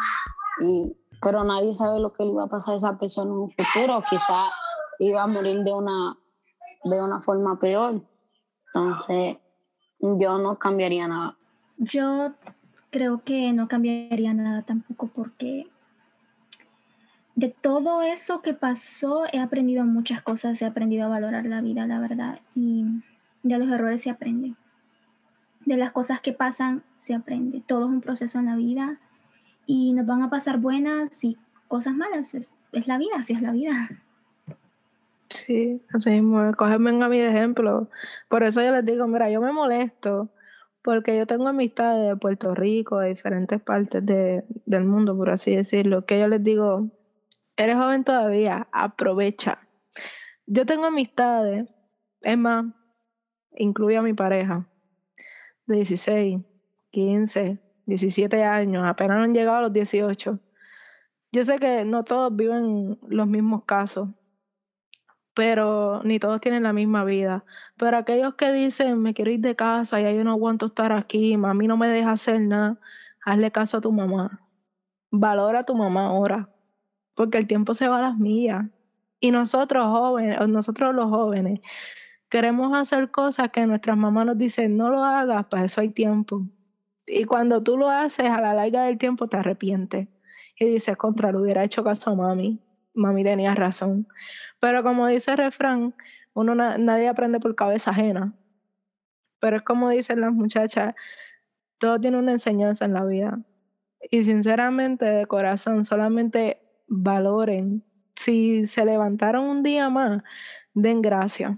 [0.61, 3.51] y, pero nadie sabe lo que le iba a pasar a esa persona en un
[3.53, 4.47] futuro, quizá
[4.99, 6.19] iba a morir de una,
[6.83, 8.03] de una forma peor.
[8.75, 9.37] Entonces,
[10.01, 11.39] Yo no cambiaría nada.
[11.85, 12.35] Yo
[12.91, 15.67] creo que no cambiaría nada tampoco porque
[17.35, 21.87] de todo eso que pasó he aprendido muchas cosas, he aprendido a valorar la vida,
[21.87, 22.87] la verdad, y
[23.43, 24.55] de los errores se aprende.
[25.65, 27.63] De las cosas que pasan se aprende.
[27.67, 28.99] Todo es un proceso en la vida
[29.67, 31.37] y nos van a pasar buenas y
[31.69, 32.35] cosas malas.
[32.35, 33.89] Es, es la vida, así es la vida.
[35.31, 37.89] Sí, así mismo, cógeme a mí de ejemplo.
[38.29, 40.29] Por eso yo les digo, mira, yo me molesto
[40.85, 45.57] porque yo tengo amistades de Puerto Rico, de diferentes partes de- del mundo, por así
[45.57, 46.91] decirlo, que yo les digo,
[47.57, 49.67] eres joven todavía, aprovecha.
[50.47, 51.67] Yo tengo amistades,
[52.21, 52.67] es más,
[53.53, 54.69] incluye a mi pareja,
[55.67, 56.41] de 16,
[56.91, 60.39] 15, 17 años, apenas han llegado a los 18.
[61.33, 64.11] Yo sé que no todos viven los mismos casos,
[65.35, 67.45] pero ni todos tienen la misma vida.
[67.77, 71.37] Pero aquellos que dicen, me quiero ir de casa, ya yo no aguanto estar aquí,
[71.37, 72.79] mami no me deja hacer nada,
[73.25, 74.41] hazle caso a tu mamá.
[75.11, 76.49] Valora a tu mamá ahora,
[77.15, 78.65] porque el tiempo se va a las millas.
[79.21, 81.61] Y nosotros jóvenes, nosotros los jóvenes,
[82.29, 86.43] queremos hacer cosas que nuestras mamás nos dicen, no lo hagas, para eso hay tiempo.
[87.07, 90.09] Y cuando tú lo haces, a la larga del tiempo te arrepientes.
[90.59, 92.64] Y dices, contra, le hubiera hecho caso a mami.
[92.95, 94.07] Mami tenía razón.
[94.61, 95.95] Pero como dice el refrán,
[96.35, 98.35] uno na- nadie aprende por cabeza ajena.
[99.41, 100.95] Pero es como dicen las muchachas,
[101.79, 103.41] todo tiene una enseñanza en la vida.
[104.11, 107.85] Y sinceramente, de corazón, solamente valoren.
[108.17, 110.23] Si se levantaron un día más,
[110.75, 111.55] den gracias.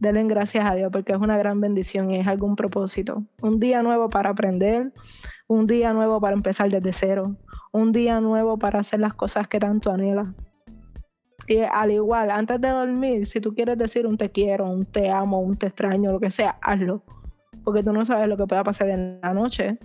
[0.00, 3.24] Denle gracias a Dios porque es una gran bendición y es algún propósito.
[3.42, 4.92] Un día nuevo para aprender,
[5.46, 7.36] un día nuevo para empezar desde cero,
[7.72, 10.28] un día nuevo para hacer las cosas que tanto anhelas.
[11.50, 15.10] Y al igual, antes de dormir, si tú quieres decir un te quiero, un te
[15.10, 17.02] amo, un te extraño, lo que sea, hazlo.
[17.64, 19.76] Porque tú no sabes lo que pueda pasar en la noche.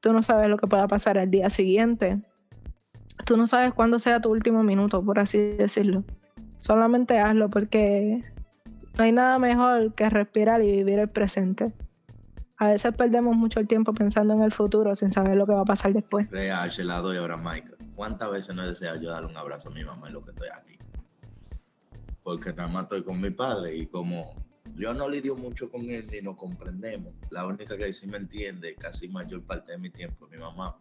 [0.00, 2.22] Tú no sabes lo que pueda pasar el día siguiente.
[3.26, 6.04] Tú no sabes cuándo sea tu último minuto, por así decirlo.
[6.58, 8.24] Solamente hazlo porque
[8.96, 11.70] no hay nada mejor que respirar y vivir el presente.
[12.56, 15.60] A veces perdemos mucho el tiempo pensando en el futuro sin saber lo que va
[15.60, 16.30] a pasar después.
[16.30, 17.76] Real, se la doy ahora, Michael.
[17.94, 20.30] ¿Cuántas veces no he deseado yo darle un abrazo a mi mamá en lo que
[20.30, 20.79] estoy aquí?
[22.22, 24.34] Porque nada más estoy con mi padre y como
[24.76, 28.74] yo no lidio mucho con él ni nos comprendemos, la única que sí me entiende
[28.74, 30.76] casi mayor parte de mi tiempo es mi mamá.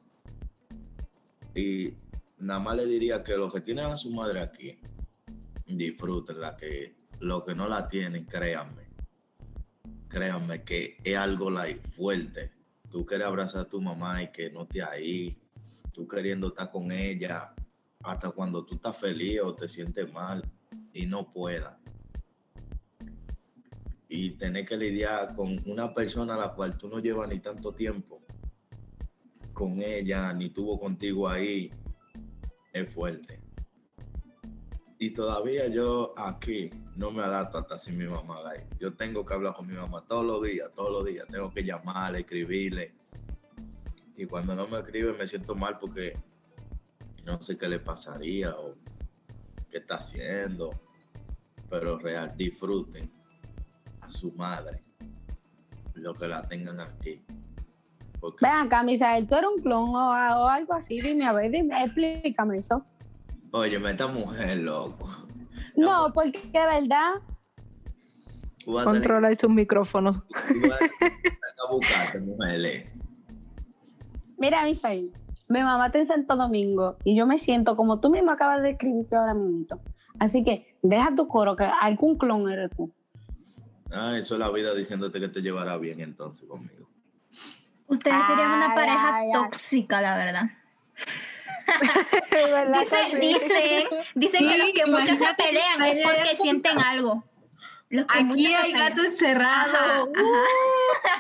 [1.56, 1.94] Y
[2.38, 4.78] nada más le diría que los que tienen a su madre aquí,
[5.66, 8.88] disfrútenla, que los que no la tienen, créanme.
[10.08, 12.52] Créanme que es algo like, fuerte.
[12.90, 15.38] Tú quieres abrazar a tu mamá y que no esté ahí,
[15.94, 17.54] tú queriendo estar con ella,
[18.04, 20.42] hasta cuando tú estás feliz o te sientes mal
[20.94, 21.78] y no puedas.
[24.08, 27.74] Y tener que lidiar con una persona a la cual tú no llevas ni tanto
[27.74, 28.22] tiempo
[29.54, 31.72] con ella, ni tuvo contigo ahí,
[32.74, 33.40] es fuerte.
[34.98, 38.42] Y todavía yo aquí no me adapto hasta sin mi mamá.
[38.42, 41.26] like, Yo tengo que hablar con mi mamá todos los días, todos los días.
[41.30, 42.94] Tengo que llamarle, escribirle.
[44.18, 46.18] Y cuando no me escribe me siento mal porque
[47.26, 48.76] no sé qué le pasaría o
[49.70, 50.72] qué está haciendo.
[51.70, 53.12] Pero real, disfruten
[54.02, 54.82] a su madre
[55.96, 57.22] lo que la tengan aquí.
[58.20, 61.00] Porque Ven acá, Misael, tú eres un clon o, o algo así.
[61.02, 62.86] Dime, a ver, dime, explícame eso.
[63.52, 65.10] Oye, esta mujer, loco.
[65.76, 67.14] No, porque de verdad,
[68.64, 70.22] Tú vas a tener- Controlar sus micrófonos.
[70.28, 72.92] tú vas a buscarte, mujer.
[74.38, 75.14] mira, Misael,
[75.50, 78.72] mi mamá está en Santo Domingo y yo me siento como tú mismo acabas de
[78.72, 79.66] escribirte ahora mismo.
[80.20, 82.94] Así que deja tu coro, que algún clon eres tú.
[83.92, 86.88] Ah, eso es la vida diciéndote que te llevará bien entonces conmigo.
[87.88, 89.34] Ustedes serían una Ay, pareja ay, ay.
[89.34, 90.44] tóxica, la verdad.
[92.32, 92.82] ¿Verdad
[93.20, 93.20] dicen,
[94.16, 97.24] dicen que Sí, los que muchos se pelean es porque sienten algo.
[98.10, 100.10] Aquí hay gato encerrado.
[100.16, 100.44] Ajá,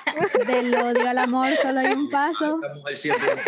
[0.05, 0.43] ajá.
[0.45, 2.60] Del odio al amor solo hay un paso.
[2.62, 3.29] Esta mujer siempre.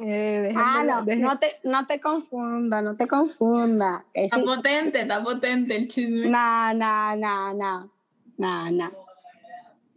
[0.00, 4.04] Eh, Ah, no, no te, no te confunda, no te confunda.
[4.14, 6.28] Está sí- potente, está potente el chisme.
[6.30, 7.90] No, no, no, no.
[8.36, 8.92] No, no.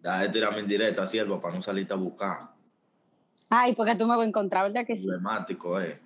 [0.02, 2.50] Deja de tirarme en directa, sierva, para no salirte a buscar.
[3.52, 5.06] Ay, porque tú me vas a encontrar, ¿verdad que sí?
[5.06, 6.00] Problemático, eh.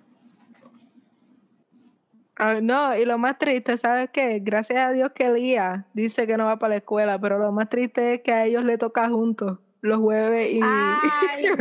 [2.38, 4.40] Ah, no, y lo más triste, ¿sabes qué?
[4.42, 7.68] Gracias a Dios que Elías dice que no va para la escuela, pero lo más
[7.70, 10.60] triste es que a ellos le toca juntos los jueves y...
[10.62, 11.46] Ay,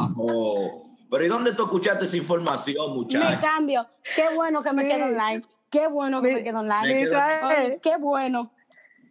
[0.16, 3.40] Oh, pero ¿y dónde tú escuchaste esa información, Me muchacho?
[3.40, 3.86] cambio.
[4.14, 4.88] Qué bueno que me Sí.
[4.88, 5.40] quedo online.
[5.70, 6.94] Qué bueno que Mi- me quedo online.
[6.94, 8.52] Me Ay, qué bueno.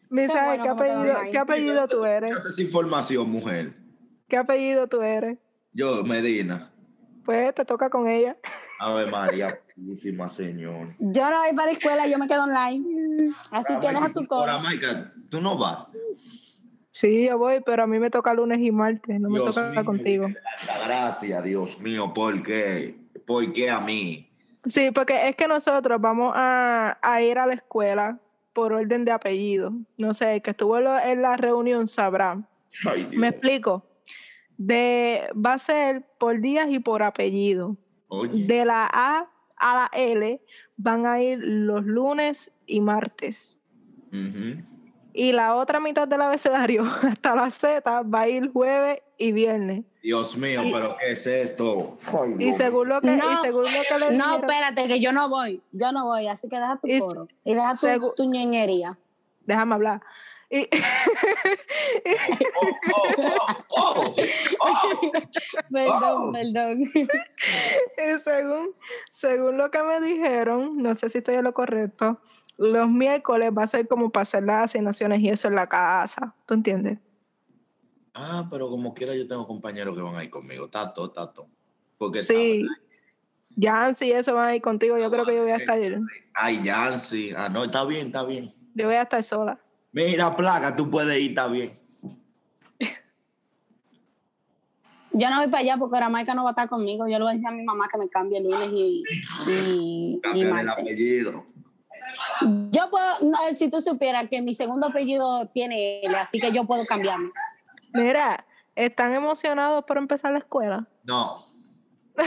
[0.10, 1.32] Bueno ¿qué me quedo apellido.
[1.32, 2.38] ¿qué apellido tú eres?
[2.50, 3.74] Esa información, mujer.
[4.28, 5.38] ¿Qué apellido tú eres?
[5.74, 6.72] Yo, Medina.
[7.30, 8.36] Pues te toca con ella.
[8.80, 10.96] Ave María, purísima señor.
[10.98, 13.36] Yo no voy para la escuela, yo me quedo online.
[13.52, 14.60] Así que deja tu Ahora, coro.
[14.64, 15.86] Maica, tú no vas.
[16.90, 19.86] Sí, yo voy, pero a mí me toca lunes y martes, no me toca mío,
[19.86, 20.28] contigo.
[20.66, 22.98] La gracia, Dios mío, ¿por qué?
[23.28, 24.28] ¿Por qué a mí?
[24.66, 28.18] Sí, porque es que nosotros vamos a, a ir a la escuela
[28.54, 29.72] por orden de apellido.
[29.98, 32.42] No sé, el que estuvo en la reunión sabrá.
[32.92, 33.22] Ay, Dios.
[33.22, 33.86] Me explico.
[34.62, 37.78] De, va a ser por días y por apellido.
[38.10, 40.42] Oye, De la A a la L
[40.76, 43.58] van a ir los lunes y martes.
[45.14, 49.86] Y la otra mitad del abecedario, hasta la Z, va a ir jueves y viernes.
[50.04, 51.98] Dios mío, pero ¿qué es esto?
[52.08, 55.00] Ay, Y según lo que, y No, según lo que le No, dijeron- espérate, que
[55.00, 55.62] yo no voy.
[55.72, 57.28] Yo no voy, así que deja tu Y- coro.
[57.44, 58.98] Y deja tu, tu ñeñería.
[59.46, 60.02] déjame hablar.
[60.50, 60.68] Y,
[62.56, 64.16] Oh, oh, oh,
[64.60, 65.12] oh.
[65.72, 66.84] Perdón, perdón.
[66.84, 68.76] Y según,
[69.12, 72.20] según lo que me dijeron, no sé si estoy en lo correcto,
[72.58, 76.36] los miércoles va a ser como para hacer las asignaciones y eso en la casa.
[76.46, 76.98] ¿Tú entiendes?
[78.14, 80.68] Ah, pero como quiera yo tengo compañeros que van a ir conmigo.
[80.70, 81.48] Tato, tato.
[81.98, 82.66] Porque Sí.
[83.60, 84.98] Jancy y eso van a ir contigo.
[84.98, 85.98] Yo creo que yo voy a estar, yo
[86.34, 87.34] Ay, Yancy.
[87.36, 88.50] Ah, no, está bien, está bien.
[88.74, 89.60] voy a estar sola.
[89.92, 91.72] Mira, placa, tú puedes ir, está bien.
[95.12, 97.08] Yo no voy para allá porque ahora Maika no va a estar conmigo.
[97.08, 99.04] Yo le voy a decir a mi mamá que me cambie el lunes y,
[99.48, 101.46] y, el apellido.
[102.72, 106.66] Yo puedo, no, si tú supieras que mi segundo apellido tiene L, así que yo
[106.66, 107.32] puedo cambiarme.
[107.94, 110.88] Mira, ¿están emocionados por empezar la escuela?
[111.04, 111.46] No.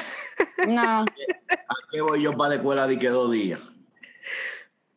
[0.68, 3.58] No, ¿A qué voy yo para la escuela de que dos días?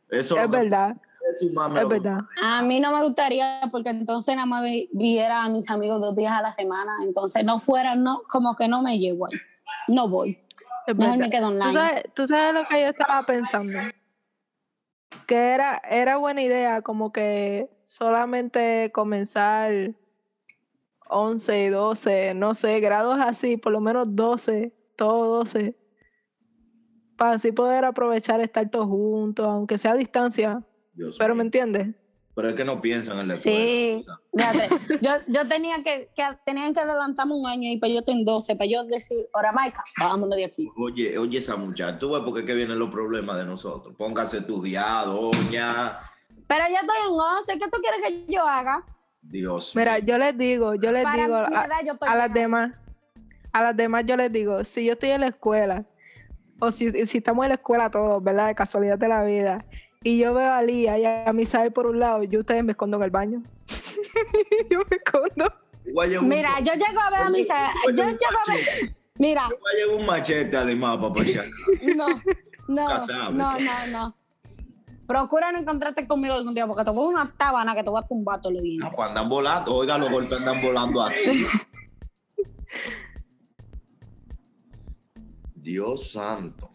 [0.09, 0.95] Eso Es verdad,
[1.41, 2.19] es lo- verdad.
[2.41, 6.15] a mí no me gustaría porque entonces nada más vi- viera a mis amigos dos
[6.15, 6.91] días a la semana.
[7.03, 9.33] Entonces no fuera, no, como que no me llevo ahí.
[9.88, 10.39] No voy.
[10.88, 11.73] es Mejor me quedo ¿Tú online.
[11.73, 13.79] sabes, tú sabes lo que yo estaba pensando?
[15.27, 19.71] Que era, era buena idea como que solamente comenzar
[21.07, 25.75] 11, 12, no sé, grados así, por lo menos 12, todos 12,
[27.17, 30.61] para así poder aprovechar estar todos juntos, aunque sea a distancia,
[30.95, 31.37] Dios pero mío.
[31.39, 31.87] me entiendes.
[32.35, 33.57] Pero es que no piensan en la escuela.
[33.57, 34.67] Sí, fíjate,
[35.01, 38.55] yo, yo tenía que, que tenían que adelantarme un año y para yo tener 12,
[38.57, 40.69] para yo decir, ahora Maika, vámonos de aquí.
[40.75, 43.95] Oye, oye esa muchacha, tú ves por qué que vienen los problemas de nosotros.
[43.97, 45.99] Póngase a estudiar, doña.
[46.47, 48.83] Pero ya estoy en 11, ¿qué tú quieres que yo haga?
[49.21, 50.03] Dios Mira, mío.
[50.05, 52.71] yo les digo, yo les Para digo a, edad yo estoy a las demás,
[53.53, 55.85] a las demás yo les digo, si yo estoy en la escuela,
[56.59, 58.47] o si, si estamos en la escuela todos, ¿verdad?
[58.47, 59.65] De casualidad de la vida,
[60.06, 62.97] y yo veo a Lía y a Misael por un lado, yo ustedes me escondo
[62.97, 63.41] en el baño.
[64.70, 65.45] yo me escondo.
[65.45, 67.47] A Mira, yo llego a ver a mis...
[67.47, 68.95] voy a Yo llego a ver...
[69.18, 71.45] Mira, Yo voy a llevar un machete al mapa para allá.
[71.95, 72.22] no,
[72.68, 74.16] no, no, no, no.
[75.08, 77.99] Procura no encontrarte conmigo algún día porque te voy a una tabana que te voy
[78.03, 78.82] a tumbar todo el día.
[78.84, 79.74] Ah, pues andan volando.
[79.74, 81.47] Oiga, los golpes andan volando aquí.
[85.56, 86.74] Dios santo.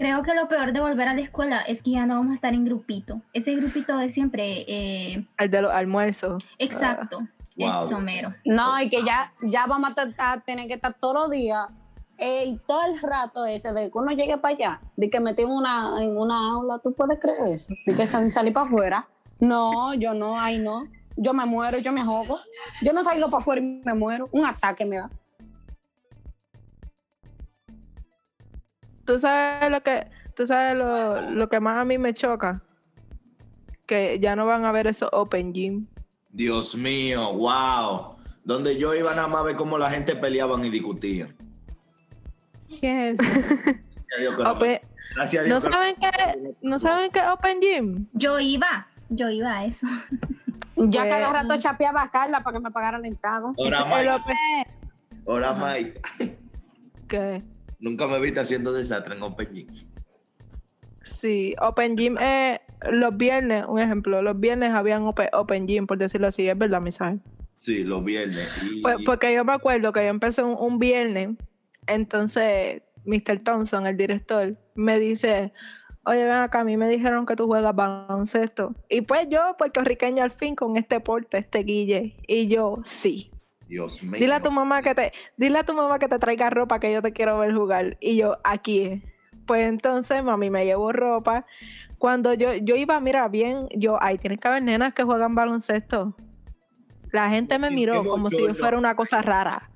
[0.00, 2.34] Creo que lo peor de volver a la escuela es que ya no vamos a
[2.36, 3.20] estar en grupito.
[3.34, 6.42] Ese grupito de siempre, eh, El de los almuerzos.
[6.58, 7.18] exacto,
[7.58, 7.82] Wow.
[7.84, 8.34] es somero.
[8.46, 11.66] No, y que ya, ya vamos a, te- a tener que estar todos los días
[12.16, 15.42] eh, y todo el rato ese de que uno llegue para allá, de que metí
[15.42, 17.74] en una, en una aula, ¿tú puedes creer eso?
[17.84, 19.06] De que sal- salí para afuera.
[19.38, 20.84] No, yo no, ahí no.
[21.18, 22.38] Yo me muero, yo me ahogo.
[22.80, 24.30] Yo no salgo para afuera y me muero.
[24.32, 25.10] Un ataque me da.
[29.10, 30.06] Tú sabes lo que,
[30.36, 32.62] tú sabes lo, lo que más a mí me choca,
[33.84, 35.88] que ya no van a ver esos open gym.
[36.28, 38.14] Dios mío, wow.
[38.44, 41.34] Donde yo iba nada más a ver cómo la gente peleaban y discutían.
[42.80, 43.30] ¿Qué es eso?
[43.32, 44.80] Gracias a Dios que no- Open-
[45.16, 48.06] Gracias a Dios ¿No que- saben qué, no saben qué open gym?
[48.12, 49.88] Yo iba, yo iba a eso.
[50.76, 53.52] Ya Pues- cada rato chapeaba a Carla para que me pagara la entrada.
[53.58, 54.70] Ahora, Mike.
[55.26, 56.00] Ahora, Mike.
[57.08, 57.42] ¿qué?
[57.80, 59.68] Nunca me viste haciendo desastre en Open Gym.
[61.02, 62.60] Sí, Open Gym es
[62.90, 66.80] los viernes, un ejemplo, los viernes habían open, open Gym, por decirlo así, es verdad,
[66.80, 67.20] Misael.
[67.58, 68.48] Sí, los viernes.
[68.62, 71.30] Y- Pues, porque yo me acuerdo que yo empecé un, un viernes,
[71.86, 73.38] entonces Mr.
[73.40, 75.52] Thompson, el director, me dice,
[76.04, 78.74] oye, ven acá, a mí me dijeron que tú juegas baloncesto.
[78.90, 83.30] Y pues yo, puertorriqueña al fin, con este porte, este guille, y yo, sí.
[83.70, 84.18] Dios mío.
[84.18, 86.92] Dile a tu mamá que te, dile a tu mamá que te traiga ropa que
[86.92, 87.96] yo te quiero ver jugar.
[88.00, 89.02] Y yo, aquí es.
[89.46, 91.46] pues entonces mami me llevó ropa.
[91.96, 96.16] Cuando yo, yo iba, mira, bien, yo, ay, tienen que haber nenas que juegan baloncesto.
[97.12, 98.60] La gente me miró como si yo bochorno.
[98.60, 99.70] fuera una cosa rara.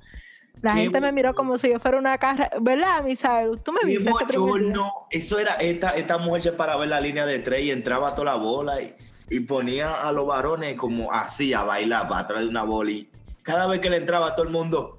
[0.61, 3.61] La gente me miró como si yo fuera una cara, ¿verdad, Misael?
[3.63, 5.07] Tú me viste bochorno.
[5.11, 8.33] Eso era, esta, esta mujer se paraba en la línea de tres y entraba toda
[8.33, 8.95] la bola y,
[9.29, 12.91] y ponía a los varones como así a bailar para atrás de una bola.
[12.93, 13.11] Y
[13.45, 14.99] cada vez que le entraba todo el mundo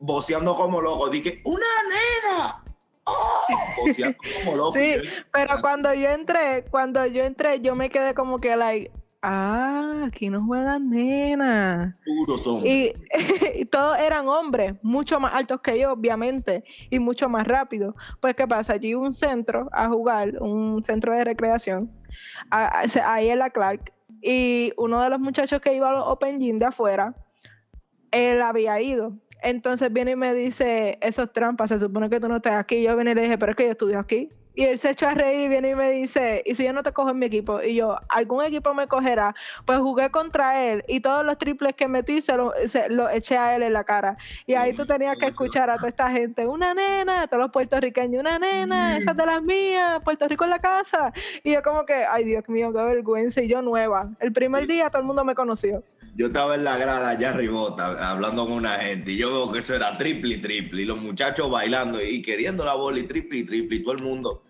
[0.00, 2.64] voceando como loco, dije, ¡una nena!
[3.04, 3.44] ¡Oh!
[3.84, 4.72] Voceando como loco.
[4.72, 8.90] Sí, yo, Pero cuando yo entré, cuando yo entré, yo me quedé como que, like,
[9.22, 11.94] ah, aquí no juegan nenas.
[12.04, 12.72] puros hombres.
[12.72, 12.92] Y,
[13.60, 17.94] y todos eran hombres, mucho más altos que yo, obviamente, y mucho más rápidos.
[18.20, 18.76] Pues, ¿qué pasa?
[18.76, 21.90] Yo iba a un centro a jugar, un centro de recreación,
[22.50, 23.92] ahí en la Clark,
[24.22, 27.14] y uno de los muchachos que iba a los Open Gym de afuera,
[28.10, 29.12] él había ido.
[29.42, 32.82] Entonces viene y me dice, eso es trampa, se supone que tú no estás aquí.
[32.82, 34.30] Yo vine y le dije, pero es que yo estudio aquí.
[34.58, 36.82] Y él se echó a reír y viene y me dice, ¿y si yo no
[36.82, 37.62] te cojo en mi equipo?
[37.62, 39.32] Y yo, ¿algún equipo me cogerá?
[39.64, 42.52] Pues jugué contra él y todos los triples que metí se los
[42.88, 44.16] lo eché a él en la cara.
[44.46, 47.52] Y ahí tú tenías que escuchar a toda esta gente, una nena, a todos los
[47.52, 51.12] puertorriqueños, una nena, esa es de las mías, Puerto Rico en la casa.
[51.44, 53.40] Y yo como que, ay Dios mío, qué vergüenza.
[53.40, 54.10] Y yo nueva.
[54.18, 55.84] El primer día todo el mundo me conoció.
[56.18, 59.60] Yo estaba en la grada allá arribota hablando con una gente y yo veo que
[59.60, 63.38] eso era triple y triple y los muchachos bailando y queriendo la bola y triple
[63.38, 64.42] y triple y todo el mundo.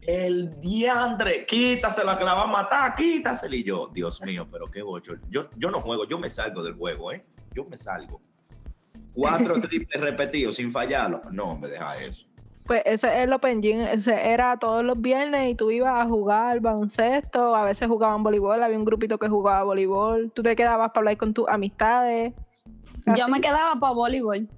[0.00, 3.54] El diandre, quítasela que la va a matar, quítasela.
[3.54, 5.14] Y yo, Dios mío, pero qué bocho.
[5.30, 7.24] Yo, yo no juego, yo me salgo del juego, ¿eh?
[7.54, 8.20] Yo me salgo.
[9.14, 11.22] Cuatro triples repetidos sin fallarlo.
[11.30, 12.26] No, me deja eso.
[12.66, 16.08] Pues ese es el Open Gym, ese era todos los viernes y tú ibas a
[16.08, 20.88] jugar baloncesto, a veces jugaban voleibol, había un grupito que jugaba voleibol, tú te quedabas
[20.90, 22.32] para hablar con tus amistades.
[23.16, 24.48] Yo me quedaba para voleibol,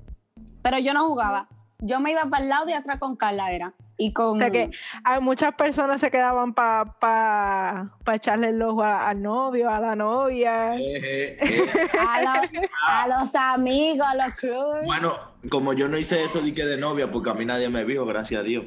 [0.63, 1.49] pero yo no jugaba.
[1.79, 3.75] Yo me iba para el lado de atrás con Carla, era.
[3.97, 4.37] Y con.
[4.37, 4.71] O sea que
[5.05, 9.79] hay muchas personas se quedaban para pa, pa echarle el ojo a- al novio, a
[9.81, 10.75] la novia.
[10.77, 11.69] Eh, eh, eh.
[12.01, 12.51] a, los,
[12.89, 14.85] a los amigos, a los crews.
[14.87, 15.17] Bueno,
[15.49, 18.05] como yo no hice eso de que de novia, porque a mí nadie me vio,
[18.05, 18.65] gracias a Dios.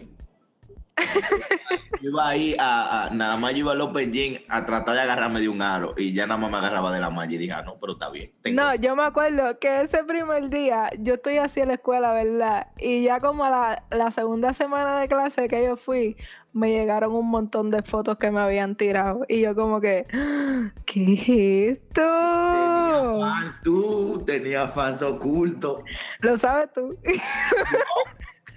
[2.02, 5.02] Yo iba ahí a, a- nada más yo iba al Open Gym a tratar de
[5.02, 7.54] agarrarme de un aro y ya nada más me agarraba de la malla y dije,
[7.54, 8.32] ah, no, pero está bien.
[8.52, 12.68] No, yo me acuerdo que ese primer día yo estoy así en la escuela, ¿verdad?
[12.78, 16.18] Y ya como a la, la segunda semana de clase que yo fui,
[16.54, 19.26] me llegaron un montón de fotos que me habían tirado.
[19.28, 20.72] Y yo como que, "¡Ah!
[20.86, 21.30] ¿qué es
[21.78, 22.02] esto?
[22.02, 25.82] Tenía fans tú, tenía fans ocultos.
[26.22, 26.98] ¿Lo sabes tú?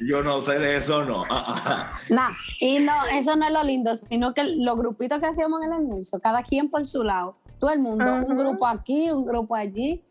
[0.07, 1.24] Yo no sé de eso, no.
[1.30, 2.01] Ah, ah.
[2.09, 2.30] Nah,
[2.61, 5.78] y no, eso no es lo lindo, sino que los grupitos que hacíamos en el
[5.78, 10.03] almuerzo, cada quien por su lado, todo el mundo, un grupo aquí, un grupo allí,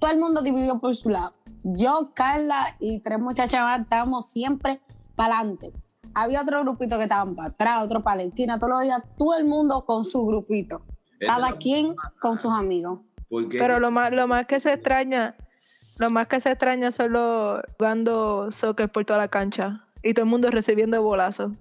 [0.00, 1.32] todo el mundo dividido por su lado.
[1.62, 4.80] Yo, Carla y tres muchachas más estábamos siempre
[5.14, 5.72] para adelante.
[6.14, 9.36] Había otro grupito que estaban para atrás, otro para la esquina, todos los días, todo
[9.36, 10.82] el mundo con su grupito,
[11.20, 13.00] cada quien con sus amigos.
[13.50, 15.36] Pero lo más, lo más que se extraña,
[16.00, 19.84] lo más que se extraña son los jugando soccer por toda la cancha.
[20.02, 21.52] Y todo el mundo recibiendo bolazos.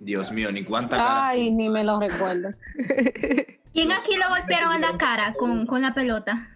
[0.00, 1.28] Dios mío, ni cuánta cara.
[1.28, 2.48] Ay, ni me lo recuerdo.
[3.72, 6.48] ¿Quién aquí lo golpearon en la cara con, con la pelota?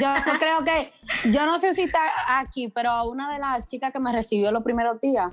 [0.00, 0.92] Yo creo que,
[1.30, 2.00] yo no sé si está
[2.38, 5.30] aquí, pero una de las chicas que me recibió los primeros días,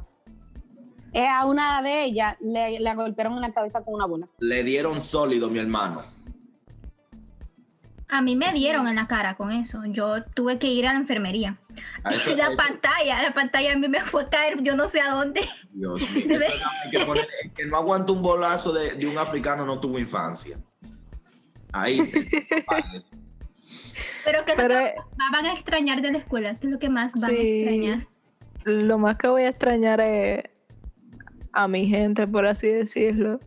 [1.14, 4.28] eh, a una de ellas le, le golpearon en la cabeza con una bola.
[4.40, 6.17] Le dieron sólido, mi hermano.
[8.10, 9.82] A mí me dieron en la cara con eso.
[9.86, 11.58] Yo tuve que ir a la enfermería.
[12.04, 14.88] A eso- la a pantalla, la pantalla a mí me fue a caer, yo no
[14.88, 15.42] sé a dónde.
[15.74, 16.46] Dios mío, eso
[16.92, 20.58] que poner- que no aguanta un bolazo de, de un africano no tuvo infancia.
[21.74, 22.02] Ahí.
[22.10, 22.46] te-.
[24.24, 26.56] Pero ¿qué es Pero lo que más van a extrañar de la escuela?
[26.60, 28.08] ¿Qué es lo que más van a extrañar?
[28.66, 30.44] lo más que voy a extrañar es
[31.54, 33.40] a mi gente, por así decirlo.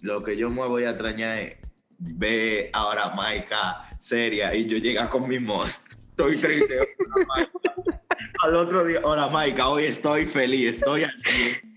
[0.00, 1.56] Lo que yo me voy a extrañar es
[2.02, 5.80] ver ahora Maika seria y yo llega con mi moz.
[6.10, 6.78] Estoy triste.
[6.78, 7.50] ahora.
[8.42, 11.70] Al otro día, ahora Maika, hoy estoy feliz, estoy aquí.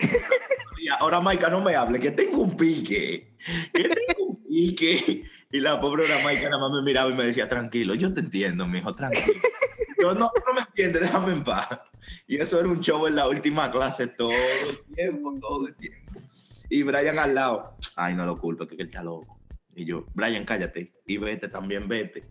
[0.99, 3.36] Ahora Maika, no me hable, que tengo un pique.
[3.73, 5.23] Que tengo un pique.
[5.51, 8.19] Y la pobre hora Maika nada más me miraba y me decía, tranquilo, yo te
[8.19, 9.39] entiendo, mijo, tranquilo.
[10.01, 11.67] Yo no, no me entiendes, déjame en paz.
[12.28, 16.19] Y eso era un show en la última clase todo el tiempo, todo el tiempo.
[16.69, 19.34] Y Brian al lado, ay, no lo culpo, que él está loco.
[19.76, 20.93] Y yo, Brian, cállate.
[21.05, 22.23] Y vete también, vete.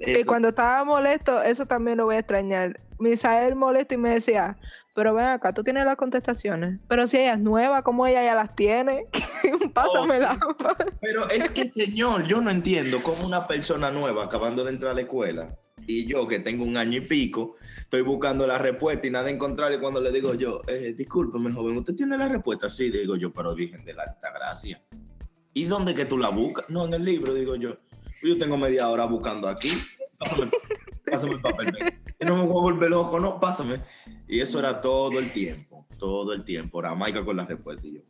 [0.00, 2.80] Y cuando estaba molesto, eso también lo voy a extrañar.
[2.98, 4.56] Misael molesto y me decía,
[4.94, 6.80] pero ven acá, tú tienes las contestaciones.
[6.88, 9.06] Pero si ella es nueva, ¿cómo ella ya las tiene?
[9.74, 10.38] Pásamela.
[11.00, 14.94] Pero es que, señor, yo no entiendo cómo una persona nueva acabando de entrar a
[14.94, 19.10] la escuela Y yo, que tengo un año y pico, estoy buscando la respuesta y
[19.10, 19.72] nada encontrar.
[19.72, 22.68] Y cuando le digo yo, eh, discúlpeme, joven, ¿usted tiene la respuesta?
[22.68, 24.80] Sí, digo yo, pero Virgen de la Alta Gracia.
[25.58, 26.70] ¿Y dónde que tú la buscas?
[26.70, 27.76] No, en el libro, digo yo.
[28.22, 29.72] Yo tengo media hora buscando aquí.
[30.16, 30.48] Pásame,
[31.10, 31.74] pásame el papel.
[32.20, 33.80] no me voy a volver loco, no, pásame.
[34.28, 36.78] Y eso era todo el tiempo, todo el tiempo.
[36.78, 38.00] Era Maica con la respuesta y yo.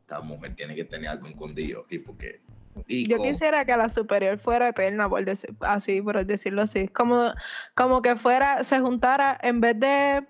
[0.00, 2.40] Esta mujer tiene que tener algo escondido aquí porque.
[2.86, 6.88] y Yo con- quisiera que la superior fuera eterna, por decir, así, por decirlo así.
[6.88, 7.30] Como,
[7.74, 10.26] como que fuera, se juntara, en vez de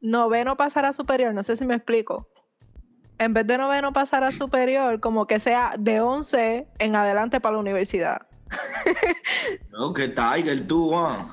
[0.00, 2.26] noveno pasar a superior, no sé si me explico.
[3.20, 7.54] En vez de noveno pasar a superior, como que sea de 11 en adelante para
[7.54, 8.22] la universidad.
[9.70, 11.32] No, que Tiger, tú, ah.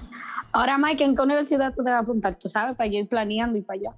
[0.51, 2.35] Ahora, Mike, ¿en qué universidad tú te vas a apuntar?
[2.35, 3.91] Tú sabes, para yo ir planeando y para allá.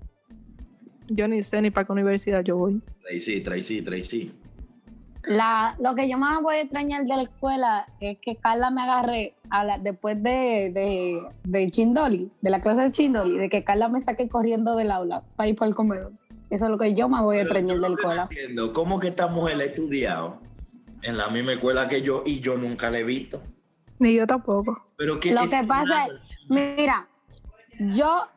[1.07, 2.81] Yo ni sé ni para qué universidad yo voy.
[3.01, 4.31] Tracy, Tracy, Tracy.
[5.23, 8.81] La, lo que yo más voy a extrañar de la escuela es que Carla me
[8.83, 13.63] agarre a la- después de, de, de Chindoli, de la clase de Chindoli, de que
[13.63, 16.13] Carla me saque corriendo del aula para ir para el comedor.
[16.49, 18.27] Eso es lo que yo más voy a extrañar de la escuela.
[18.29, 20.39] Entiendo, ¿cómo que esta mujer la ha estudiado
[21.01, 23.41] en la misma escuela que yo y yo nunca la he visto?
[23.99, 24.87] Ni yo tampoco.
[24.97, 26.13] Pero que Lo es que pasa es,
[26.49, 27.07] mira,
[27.79, 28.27] yo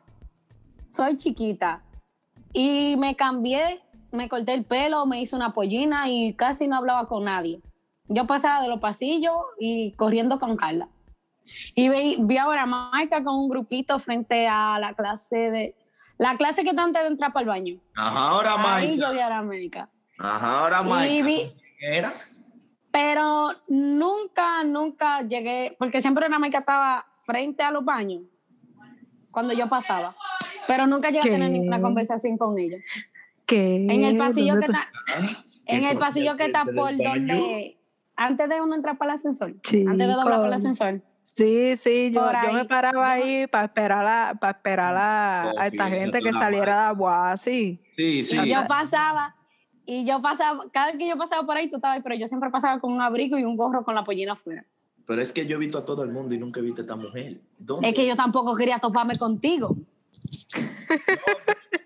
[0.91, 1.83] soy chiquita
[2.53, 3.81] y me cambié,
[4.13, 7.61] me corté el pelo, me hice una pollina y casi no hablaba con nadie.
[8.09, 10.89] Yo pasaba de los pasillos y corriendo con Carla.
[11.75, 15.75] Y vi, vi ahora a Maika con un grupito frente a la clase de...
[16.23, 17.81] La clase que está antes de entrar para el baño.
[17.97, 19.01] Ajá, ahora Ahí Mike.
[19.03, 19.89] yo vi a la América.
[20.19, 21.23] Ajá, ahora Y Mike.
[21.25, 21.47] vi-
[21.81, 22.15] ¿Quién era?
[22.93, 28.23] Pero nunca, nunca llegué, porque siempre la Maika estaba frente a los baños
[29.33, 30.15] cuando yo pasaba.
[30.69, 32.77] Pero nunca llegué a tener ninguna conversación con ella.
[33.47, 33.77] ¿Qué?
[33.77, 36.91] En el pasillo que ¿Dónde está, Ah, en ¿qué el pasillo que está ¿Desde por
[36.97, 37.79] donde,
[38.15, 39.91] antes de uno entrar para el ascensor, Chico.
[39.91, 41.03] antes de doblar para el ascensor.
[41.23, 45.89] Sí, sí, yo, yo me paraba ahí para esperar a, para esperar a, a esta
[45.89, 47.81] gente que saliera de agua, sí.
[47.97, 48.39] Sí, sí.
[48.39, 49.37] Y yo pasaba,
[49.87, 52.27] y yo pasaba, cada vez que yo pasaba por ahí, tú estabas ahí, pero yo
[52.27, 54.67] siempre pasaba con un abrigo y un gorro con la pollina afuera.
[55.07, 56.85] Pero es que yo he visto a todo el mundo y nunca he visto a
[56.85, 57.41] esta mujer.
[57.59, 57.89] ¿Dónde?
[57.89, 59.77] Es que yo tampoco quería toparme contigo.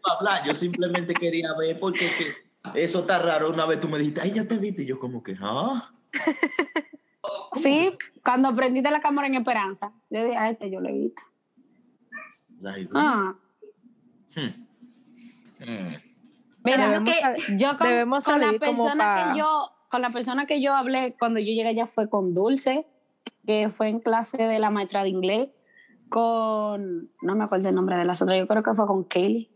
[0.05, 3.51] No, hablar, yo simplemente quería ver porque que eso está raro.
[3.51, 4.83] Una vez tú me dijiste, ay, ya te he visto.
[4.83, 5.93] Y yo como que, ah.
[7.55, 7.91] Sí,
[8.25, 11.23] cuando prendiste la cámara en Esperanza, yo dije, a este yo lo he visto.
[12.95, 13.35] Ah,
[14.35, 14.41] hmm.
[15.59, 15.95] Hmm.
[16.65, 20.47] mira, Debemos que yo con, debemos con la persona pa- que yo, con la persona
[20.47, 22.87] que yo hablé cuando yo llegué allá fue con Dulce,
[23.47, 25.49] que fue en clase de la maestra de inglés,
[26.09, 29.51] con, no me acuerdo el nombre de las otras, yo creo que fue con Kelly.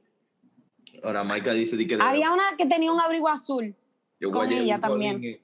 [1.02, 3.74] Ahora Maika dice di que de- Había una que tenía un abrigo azul.
[4.20, 5.40] yo con ella también.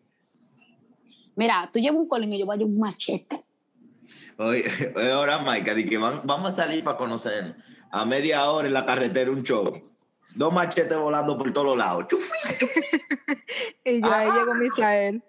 [1.37, 3.39] Mira, tú llevas un colín y yo voy a llevar un machete.
[4.39, 4.64] Oye,
[4.97, 7.57] oye, ahora Maika, di que van- vamos a salir para conocernos.
[7.91, 9.91] A media hora en la carretera un show.
[10.34, 12.07] Dos machetes volando por todos lados.
[13.84, 15.22] Y yo ahí llegó Misael.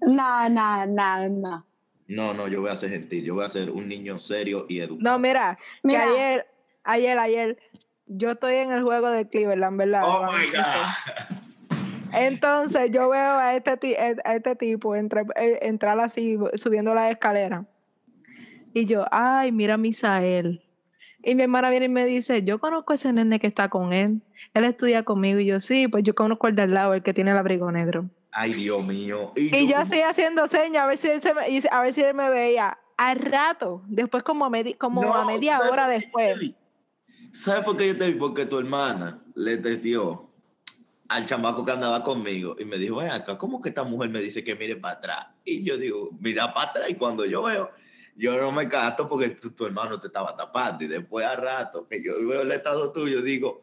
[0.00, 1.66] No, no, no, no.
[2.06, 3.22] No, no, yo voy a ser gentil.
[3.22, 4.98] Yo voy a ser un niño serio y educado.
[5.12, 6.04] No, mira, Mira.
[6.04, 6.46] que ayer,
[6.84, 7.58] ayer, ayer,
[8.06, 10.02] yo estoy en el juego de Cleveland, ¿verdad?
[10.06, 10.46] Oh my.
[10.46, 11.37] God.
[12.12, 15.06] Entonces yo veo a este, a este tipo eh,
[15.62, 17.64] entrar así, subiendo la escalera.
[18.74, 20.62] Y yo, ay, mira a Misael.
[21.22, 23.92] Y mi hermana viene y me dice, yo conozco a ese nene que está con
[23.92, 24.22] él.
[24.54, 25.40] Él estudia conmigo.
[25.40, 28.08] Y yo, sí, pues yo conozco al lado, el que tiene el abrigo negro.
[28.30, 29.32] Ay, Dios mío.
[29.34, 32.14] Y yo así haciendo señas a ver si él, se me- a ver si él
[32.14, 32.78] me veía.
[32.96, 36.36] Al rato, después como, a medi- como No, a media ¿sabes hora después.
[37.32, 38.18] ¿Sabes por qué yo te vi?
[38.18, 40.27] Porque tu hermana le testió
[41.08, 44.20] al chamaco que andaba conmigo y me dijo, ven acá, ¿cómo que esta mujer me
[44.20, 45.26] dice que mire para atrás?
[45.44, 47.70] Y yo digo, mira para atrás y cuando yo veo,
[48.14, 51.88] yo no me casto porque tu, tu hermano te estaba tapando y después a rato
[51.88, 53.62] que yo veo el estado tuyo, digo,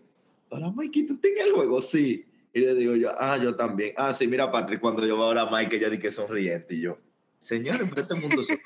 [0.49, 1.81] hola Mikey, ¿tú tienes el juego?
[1.81, 2.25] Sí.
[2.51, 3.93] Y le digo yo, ah, yo también.
[3.97, 6.81] Ah, sí, mira Patrick, cuando yo veo ahora a Mike, ella dice que sonriente y
[6.81, 6.97] yo,
[7.37, 8.57] señores, pero este mundo se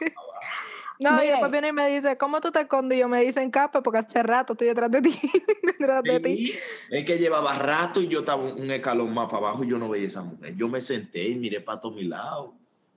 [1.00, 1.32] No, y Mire.
[1.32, 2.97] después viene y me dice, ¿cómo tú te escondes?
[2.97, 5.18] Y yo me dicen capa porque hace rato estoy detrás de ti.
[5.64, 6.54] detrás de ti.
[6.89, 9.80] Es que llevaba rato y yo estaba un un escalón más para abajo y yo
[9.80, 10.56] no veía a esa mujer.
[10.56, 12.52] Yo me senté y miré para todos mis lados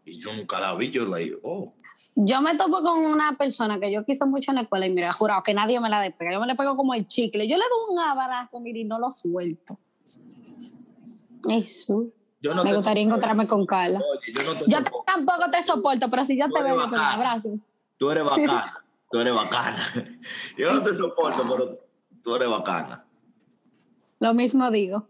[0.05, 0.91] y yo nunca la vi.
[0.91, 1.73] Yo la dije, oh,
[2.17, 5.13] Yo me topo con una persona que yo quise mucho en la escuela y mira,
[5.13, 6.33] jurado que nadie me la despega.
[6.33, 7.47] Yo me le pego como el chicle.
[7.49, 9.79] Yo le doy un abrazo, mire, y no lo suelto.
[11.49, 12.07] Eso.
[12.41, 13.15] yo no me gustaría soporto.
[13.15, 14.01] encontrarme con Carla.
[14.01, 16.97] Oye, yo no te Yo tampoco te soporto, pero si yo Tú te veo, te
[16.97, 17.59] abrazo.
[18.03, 18.85] Tú eres bacana.
[19.13, 19.79] Tú eres bacana.
[20.59, 21.79] Yo no te soporto, pero
[22.25, 23.05] tú eres bacana.
[24.19, 25.07] Lo mismo digo.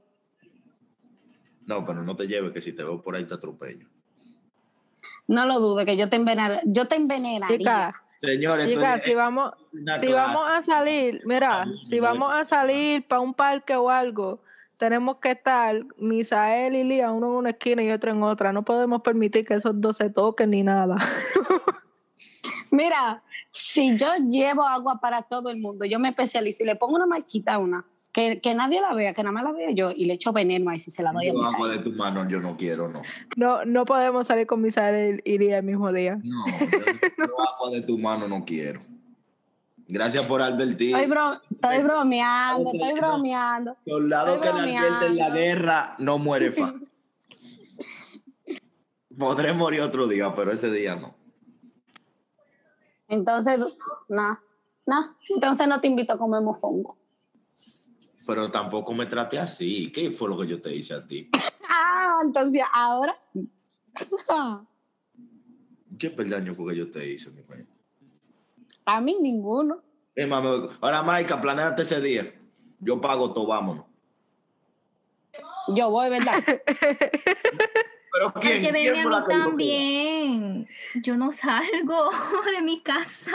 [1.65, 3.89] No, pero no te lleves que si te veo por ahí te atropello.
[5.27, 6.61] No lo dudes, que yo te envenenaría.
[6.67, 7.93] Yo te envenenaría.
[8.19, 9.55] Señores, chicas, estoy si vamos,
[9.99, 14.43] si vamos a salir, mira, si vamos a salir para un parque o algo,
[14.77, 18.53] tenemos que estar Misael y Lía, uno en una esquina y otro en otra.
[18.53, 20.99] No podemos permitir que esos dos se toquen ni nada.
[22.71, 26.97] Mira, si yo llevo agua para todo el mundo, yo me especializo y le pongo
[26.97, 29.91] una marquita a una, que, que nadie la vea, que nada más la vea yo,
[29.95, 31.93] y le echo veneno ahí si se la doy a Yo mis agua de tu
[31.93, 33.03] mano, yo no quiero, no.
[33.37, 36.19] No, no podemos salir con Misael y Lía el mismo día.
[36.23, 36.79] No, yo,
[37.19, 38.81] yo agua de tu mano no quiero.
[39.89, 40.95] Gracias por advertir.
[40.97, 43.77] Estoy, bro- estoy bromeando, estoy bromeando.
[43.87, 46.89] Soldado estoy que le advierte en la guerra no muere fácil.
[49.19, 51.15] Podré morir otro día, pero ese día no.
[53.13, 53.61] Entonces,
[54.09, 54.41] no,
[54.87, 56.97] no, entonces no te invito a comer mofongo.
[58.27, 59.93] Pero tampoco me trate así.
[59.93, 61.31] ¿Qué fue lo que yo te hice a ti?
[61.75, 63.49] Ah, entonces ahora sí.
[65.99, 67.67] ¿Qué peldaño fue que yo te hice, mi rey?
[68.85, 69.83] A mí ninguno.
[70.15, 72.35] Eh, mami, ahora, Maika, planeate ese día.
[72.79, 73.87] Yo pago todo, vámonos.
[75.69, 76.43] Yo voy, ¿verdad?
[78.13, 78.53] ¿Pero quién?
[78.53, 80.69] Hay que ¿Quién verme a mí también.
[81.03, 82.11] Yo no salgo
[82.57, 83.33] de mi casa.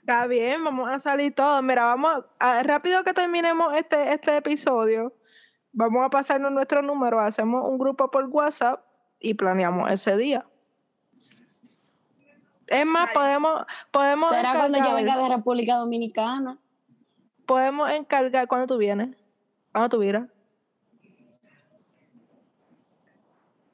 [0.00, 1.62] Está bien, vamos a salir todos.
[1.62, 5.14] Mira, vamos a, rápido que terminemos este, este episodio.
[5.72, 8.84] Vamos a pasarnos nuestro número, hacemos un grupo por WhatsApp
[9.18, 10.46] y planeamos ese día.
[12.66, 16.58] Es más, podemos, podemos Será cuando yo venga de República Dominicana.
[17.44, 19.16] podemos encargar cuando tú vienes.
[19.72, 20.33] Cuando tú vienes.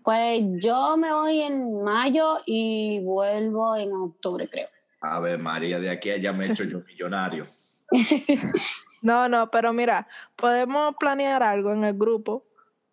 [0.03, 4.69] Pues yo me voy en mayo y vuelvo en octubre, creo.
[5.03, 7.47] A ver, María, de aquí a allá me he hecho yo millonario.
[9.03, 12.45] No, no, pero mira, podemos planear algo en el grupo.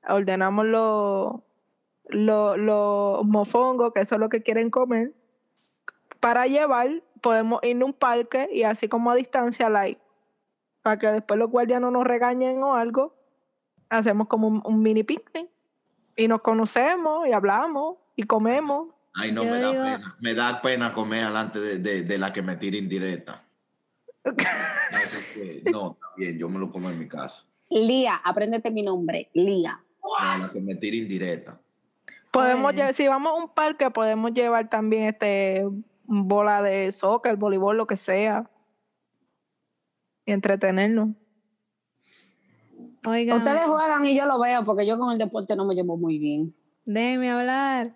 [0.08, 1.34] Ordenamos los
[2.06, 5.12] los los mofongos, que eso es lo que quieren comer.
[6.22, 10.00] Para llevar, podemos ir a un parque y así como a distancia, like,
[10.82, 13.14] para que después los guardias no nos regañen o algo,
[13.90, 15.50] hacemos como un, un mini picnic
[16.18, 18.90] y nos conocemos y hablamos y comemos.
[19.14, 20.18] Ay, no, Yo me da digo- pena.
[20.20, 23.44] Me da pena comer delante de, de, de la que me tira indirecta.
[25.72, 27.46] No, está bien, yo me lo como en mi casa.
[27.70, 29.82] Lía, apréndete mi nombre, Lía.
[30.02, 31.60] No, la que me tira indirecta.
[32.32, 32.90] Podemos Bueno.
[32.90, 35.66] lle- si vamos a un parque, podemos llevar también este
[36.06, 38.50] bola de soccer, voleibol, lo que sea.
[40.26, 41.10] Y entretenernos.
[43.08, 45.98] Oigan, Ustedes juegan y yo lo veo porque yo con el deporte no me llevo
[45.98, 46.54] muy bien.
[46.86, 47.94] déjenme hablar.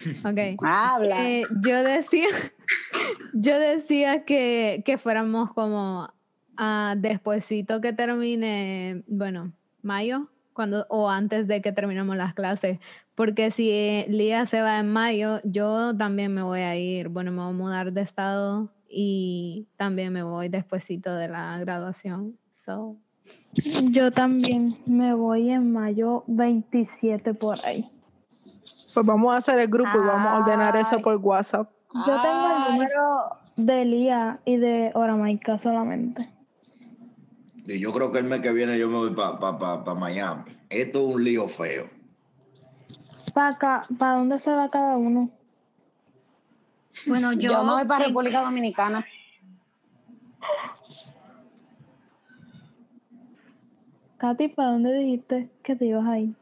[0.24, 0.56] Ok.
[0.64, 1.28] Habla.
[1.28, 2.26] Eh, yo decía,
[3.34, 6.08] yo decía que, que fuéramos como
[6.56, 12.78] ah, despuesito que termine, bueno, mayo, cuando, o antes de que terminemos las clases,
[13.14, 17.32] porque si eh, Lía se va en mayo, yo también me voy a ir, bueno,
[17.32, 22.38] me voy a mudar de estado y también me voy despuesito de la graduación.
[22.50, 22.96] So,
[23.90, 27.90] Yo también me voy en mayo 27 por ahí.
[28.94, 31.70] Pues vamos a hacer el grupo y vamos a ordenar eso por WhatsApp.
[32.06, 36.28] Yo tengo el número de Lía y de Oramaica solamente.
[37.66, 39.94] Y yo creo que el mes que viene yo me voy para pa, pa, pa
[39.94, 40.56] Miami.
[40.68, 41.88] Esto es un lío feo.
[43.34, 43.86] ¿Para acá?
[43.98, 45.30] ¿Para dónde se va cada uno?
[47.06, 49.04] Bueno, yo, Yo me voy para República Dominicana.
[54.20, 56.34] Katy, ¿para dónde dijiste que te ibas ahí?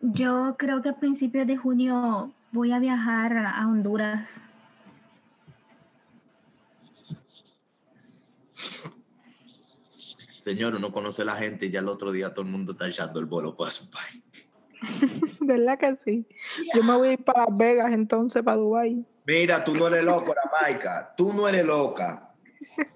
[0.00, 4.40] yo creo que a principios de junio voy a viajar a Honduras.
[10.38, 12.86] Señor, uno conoce a la gente y ya el otro día todo el mundo está
[12.86, 14.22] echando el bolo para su país.
[15.40, 16.26] ¿Verdad que sí?
[16.74, 19.04] Yo me voy a ir para Las Vegas entonces, para Dubai.
[19.26, 21.12] Mira, tú no eres loco, Jamaica.
[21.16, 22.32] Tú no eres loca.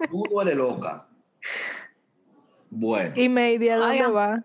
[0.09, 1.07] Tú no eres loca.
[2.71, 4.15] Bueno, Y Maydi, ¿a dónde Oigan.
[4.15, 4.43] va?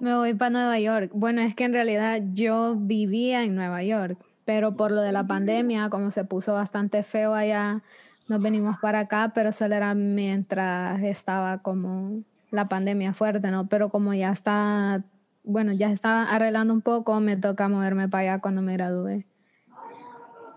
[0.00, 1.10] Me voy para Nueva York.
[1.14, 5.26] Bueno, es que en realidad yo vivía en Nueva York, pero por lo de la
[5.26, 7.82] pandemia, como se puso bastante feo allá,
[8.28, 13.68] nos venimos para acá, pero solo era mientras estaba como la pandemia fuerte, ¿no?
[13.68, 15.04] Pero como ya está,
[15.44, 19.24] bueno, ya está arreglando un poco, me toca moverme para allá cuando me gradúe.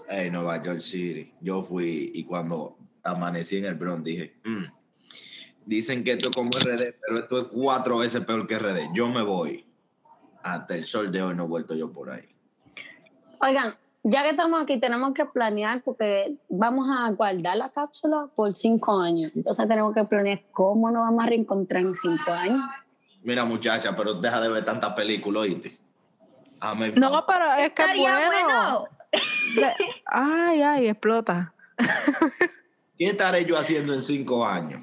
[0.09, 1.31] hey, Nueva York City.
[1.41, 4.63] Yo fui y cuando amanecí en el Bronx dije, "Mm,
[5.65, 8.93] dicen que esto es como RD, pero esto es cuatro veces peor que RD.
[8.93, 9.65] Yo me voy.
[10.43, 12.23] Hasta el sol de hoy no he vuelto yo por ahí.
[13.41, 18.53] Oigan, ya que estamos aquí, tenemos que planear porque vamos a guardar la cápsula por
[18.55, 19.31] cinco años.
[19.35, 22.61] Entonces tenemos que planear cómo nos vamos a reencontrar en cinco años.
[23.23, 25.77] Mira, muchacha, pero deja de ver tantas películas, ¿oíste?
[26.59, 28.47] Ah, me- No, pero es que es Estaría bueno.
[28.47, 28.87] bueno.
[29.55, 29.73] De-
[30.05, 31.53] Ay, ay, explota.
[32.97, 34.81] ¿Qué estaré yo haciendo en cinco años?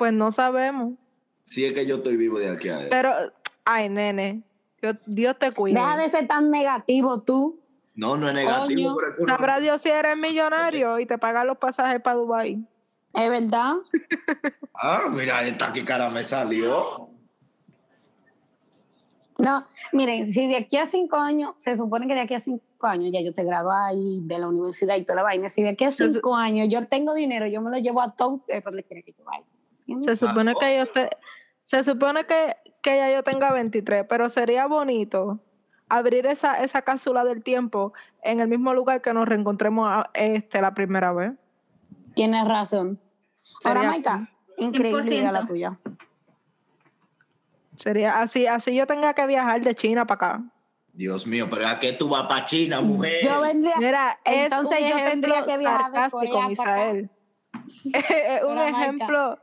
[0.00, 0.94] Pues no sabemos.
[1.44, 2.88] Si es que yo estoy vivo de aquí a eso.
[2.88, 3.12] Pero,
[3.66, 4.42] ay, nene,
[4.80, 5.78] Dios, Dios te cuide.
[5.78, 7.60] Deja de ser tan negativo tú.
[7.96, 12.00] No, no es negativo, pero Sabrá Dios si eres millonario y te pagan los pasajes
[12.00, 12.66] para Dubái.
[13.12, 13.74] Es verdad.
[14.82, 17.10] Ah, mira, esta que cara me salió.
[19.36, 22.64] No, miren, si de aquí a cinco años, se supone que de aquí a cinco
[22.86, 25.50] años ya yo te gradúo ahí de la universidad y toda la vaina.
[25.50, 28.36] Si de aquí a cinco años yo tengo dinero, yo me lo llevo a todo
[28.36, 29.44] ustedes donde quiera que yo vaya.
[29.98, 31.10] Se supone que yo te,
[31.64, 35.40] se supone que, que ya yo tenga 23, pero sería bonito
[35.88, 40.60] abrir esa, esa cápsula del tiempo en el mismo lugar que nos reencontremos a- este,
[40.60, 41.32] la primera vez.
[42.14, 43.00] Tienes razón.
[43.64, 45.14] Ahora, Maika, increíble 100%.
[45.14, 45.78] idea la tuya.
[47.76, 50.44] Sería así, así yo tenga que viajar de China para acá.
[50.92, 53.20] Dios mío, pero ¿a qué tú vas para China, mujer?
[53.22, 53.74] Yo vendría.
[53.78, 56.92] Mira, Entonces es un yo tendría que viajar de Corea para acá.
[58.46, 59.38] Un Ahora, ejemplo,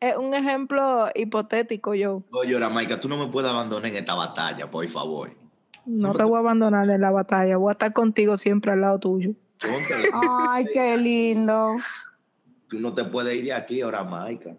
[0.00, 2.22] es un ejemplo hipotético yo.
[2.32, 5.30] Oye, ahora, Maika, tú no me puedes abandonar en esta batalla, por favor.
[5.86, 8.98] No te voy a abandonar en la batalla, voy a estar contigo siempre al lado
[8.98, 9.32] tuyo.
[10.48, 11.76] Ay, qué lindo.
[12.68, 14.56] tú no te puedes ir de aquí, ahora, Maika.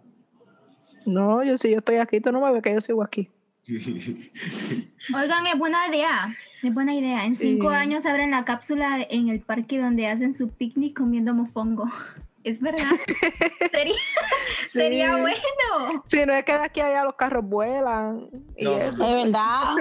[1.06, 3.28] No, yo si yo estoy aquí, tú no me ves que yo sigo aquí.
[5.14, 6.34] Oigan, es buena idea.
[6.62, 7.24] Es buena idea.
[7.24, 7.50] En Sí.
[7.52, 11.90] cinco años abren la cápsula en el parque donde hacen su picnic comiendo mofongo.
[12.44, 12.86] Es verdad.
[13.70, 13.94] sería,
[14.66, 16.02] sería bueno.
[16.06, 19.04] Si no es que de aquí a allá los carros vuelan y No, eso.
[19.04, 19.74] Es verdad.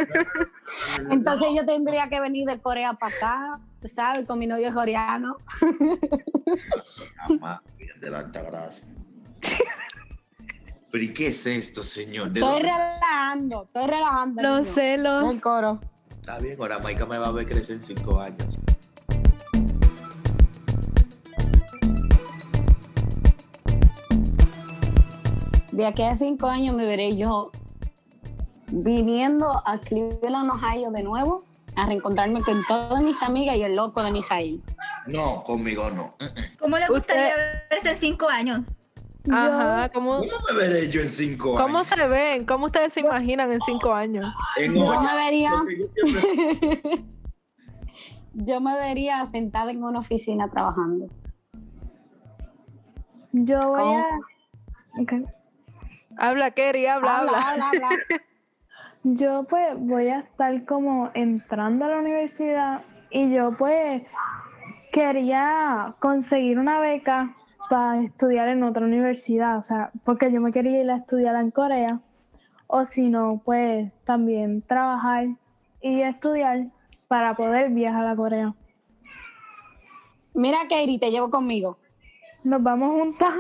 [1.12, 5.38] Entonces yo tendría que venir de Corea para acá, tú sabes, con mi novio coreano.
[8.00, 8.86] De la alta gracia.
[10.92, 12.32] Pero ¿y qué es esto, señor?
[12.32, 14.42] ¿De Estoy dónde- relajando, estoy relajando.
[14.42, 14.74] Los niño.
[14.74, 15.32] celos.
[15.32, 15.80] El coro.
[16.20, 18.60] Está bien, ahora Maika me va a ver crecer en cinco años.
[25.72, 27.52] De aquí a cinco años me veré yo
[28.68, 31.44] viviendo a Cleveland, Ohio de nuevo,
[31.76, 34.62] a reencontrarme con todas mis amigas y el loco de Misael.
[35.08, 36.10] No, conmigo no.
[36.60, 37.34] ¿Cómo le Usted- gustaría
[37.70, 38.62] verse en cinco años?
[39.32, 41.88] Ajá, ¿cómo, ¿Cómo me veré yo en cinco ¿cómo años?
[41.88, 42.44] se ven?
[42.46, 44.26] ¿Cómo ustedes se imaginan en cinco años?
[44.58, 47.06] En Yo me vería, yo siempre-
[48.34, 51.08] yo me vería sentada en una oficina trabajando.
[53.32, 53.98] Yo voy ¿Cómo?
[54.00, 55.02] a.
[55.02, 55.14] ok.
[56.18, 57.32] Habla, Kerry, habla, habla.
[57.40, 57.90] Habla, habla, habla.
[59.04, 64.04] Yo pues voy a estar como entrando a la universidad y yo pues
[64.92, 67.36] quería conseguir una beca
[67.68, 71.50] para estudiar en otra universidad, o sea, porque yo me quería ir a estudiar en
[71.50, 72.00] Corea
[72.68, 75.28] o si no pues también trabajar
[75.82, 76.68] y estudiar
[77.08, 78.54] para poder viajar a Corea.
[80.34, 81.78] Mira, Katie, te llevo conmigo.
[82.44, 83.34] Nos vamos juntas.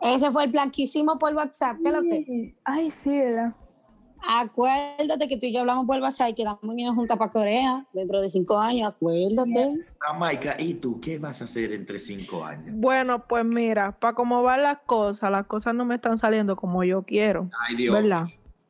[0.00, 1.78] Ese fue el plan que hicimos por WhatsApp.
[1.82, 2.54] ¿Qué es lo que?
[2.64, 3.54] Ay, sí, ¿verdad?
[4.28, 8.20] Acuérdate que tú y yo hablamos por WhatsApp y quedamos bien juntas para Corea dentro
[8.20, 8.92] de cinco años.
[8.92, 9.74] Acuérdate.
[10.06, 12.74] Ah, Maika, ¿y tú qué vas a hacer entre cinco años?
[12.76, 16.82] Bueno, pues mira, para cómo van las cosas, las cosas no me están saliendo como
[16.82, 17.94] yo quiero, Ay, Dios.
[17.94, 18.26] ¿verdad?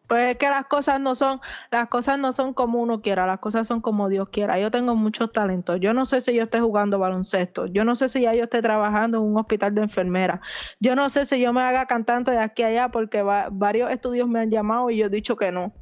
[0.09, 1.40] Pues es que las cosas no son,
[1.70, 4.59] las cosas no son como uno quiera, las cosas son como Dios quiera.
[4.61, 5.80] Yo tengo muchos talentos.
[5.80, 7.66] Yo no sé si yo esté jugando baloncesto.
[7.66, 10.40] Yo no sé si ya yo esté trabajando en un hospital de enfermera.
[10.78, 13.90] Yo no sé si yo me haga cantante de aquí a allá porque va- varios
[13.90, 15.72] estudios me han llamado y yo he dicho que no.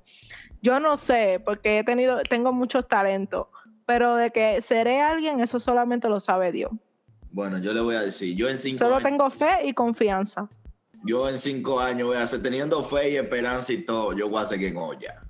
[0.62, 3.48] Yo no sé porque he tenido, tengo muchos talentos,
[3.84, 6.70] pero de que seré alguien, eso solamente lo sabe Dios.
[7.30, 10.48] Bueno, yo le voy a decir, yo en cinco Solo años, tengo fe y confianza.
[11.04, 14.42] Yo en cinco años voy a hacer, teniendo fe y esperanza y todo, yo voy
[14.42, 15.22] a seguir en olla.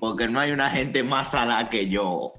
[0.00, 2.32] Porque no hay una gente más salada que yo.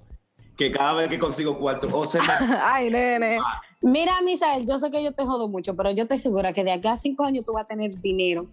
[0.58, 2.28] Que cada vez que consigo cuarto, o se me-
[2.64, 3.38] Ay, nene.
[3.82, 6.74] Mira, Misael, yo sé que yo te jodo mucho, pero yo estoy segura que de
[6.74, 8.46] acá a cinco años tú vas a tener dinero.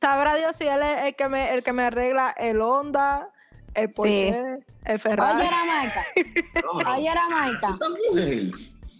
[0.00, 3.28] Sabrá Dios si él es el que me, el que me arregla el Honda,
[3.74, 3.96] el Sí.
[3.96, 5.46] Porsche, el Ferrari.
[6.72, 6.90] Oye.
[8.14, 8.50] Oye.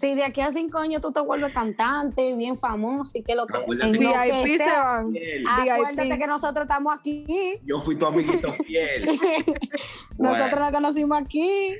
[0.00, 3.46] Si de aquí a cinco años tú te vuelves cantante, bien famoso y que lo
[3.46, 5.12] que, Acuérdate en lo que VIP se sea, van.
[5.12, 5.46] Fiel.
[5.46, 6.18] acuérdate VIP.
[6.18, 7.58] que nosotros estamos aquí.
[7.66, 9.04] Yo fui tu amiguito fiel.
[10.18, 11.74] Nosotros Bueno, la conocimos aquí.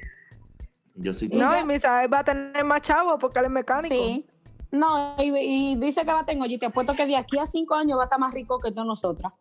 [0.97, 3.95] yo soy tu No, y Misael va a tener más chavo porque él es mecánico.
[3.95, 4.27] Sí.
[4.71, 7.47] No, y, y dice que va a tener, oye, te apuesto que de aquí a
[7.47, 9.33] cinco años va a estar más rico que todas nosotras.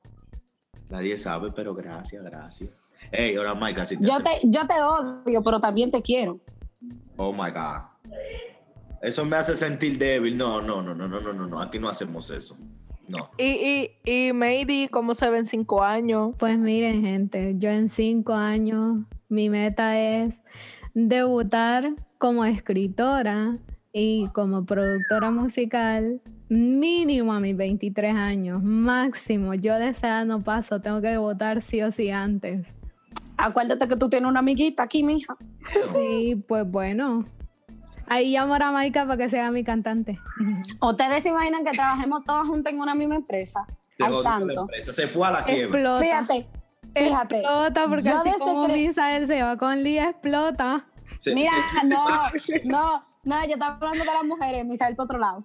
[0.90, 2.70] Nadie sabe, pero gracias, gracias.
[3.12, 6.40] Ey, ahora Maika, si te Yo hace- te, yo te odio, pero también te quiero.
[7.18, 7.82] Oh my God.
[9.02, 10.38] Eso me hace sentir débil.
[10.38, 11.62] No, no, no, no, no, no, no, no.
[11.62, 12.58] Aquí no hacemos eso.
[13.08, 13.32] No.
[13.38, 16.36] Y, y, y Maydi, ¿cómo se ve en cinco años?
[16.38, 20.42] Pues miren, gente, yo en cinco años Mi meta es
[20.94, 23.58] debutar como escritora
[23.94, 29.54] y como productora musical mínimo a mis 23 años, máximo.
[29.54, 32.76] Yo de esa edad no paso, tengo que debutar sí o sí antes.
[33.38, 35.38] Acuérdate que tú tienes una amiguita aquí, mija.
[35.92, 37.26] Sí, pues bueno.
[38.10, 40.20] Ahí llamo a Maika para que sea mi cantante.
[40.82, 43.66] ¿Ustedes se imaginan que trabajemos todos juntos en una misma empresa?
[43.98, 44.62] Se Al santo.
[44.62, 45.64] empresa, Se fue a la quiebra.
[45.80, 46.00] Explota.
[46.00, 46.48] Fíjate,
[46.96, 47.38] fíjate.
[47.40, 50.86] Explota, porque Yo así como Misael se va con Lía, explota.
[51.20, 51.52] Se- Mira,
[51.82, 52.06] se- no,
[52.66, 55.44] no, no, yo estaba hablando de las mujeres, Misael por otro lado.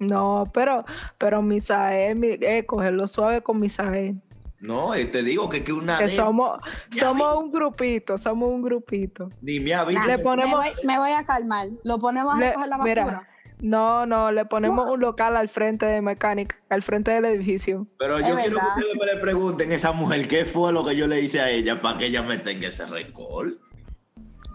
[0.00, 0.84] No, pero,
[1.18, 4.20] pero Misael, mi- eh, cogerlo suave con Misael.
[4.64, 6.58] No, eh, te digo que, que una Que de- somos,
[6.90, 9.28] somos un grupito, somos un grupito.
[9.42, 10.06] ni me ha visto.
[10.06, 11.68] Le Me ponemos, voy, me voy a calmar.
[11.82, 13.28] Lo ponemos a Le- recoger la mira, basura.
[13.60, 17.86] no, no, le ponemos un local al frente de mecánica, al frente del edificio.
[17.98, 18.74] Pero Es yo quiero verdad.
[18.74, 21.42] que ustedes me le pregunten a esa mujer qué fue lo que yo le hice
[21.42, 23.52] a ella para que ella me tenga ese récord.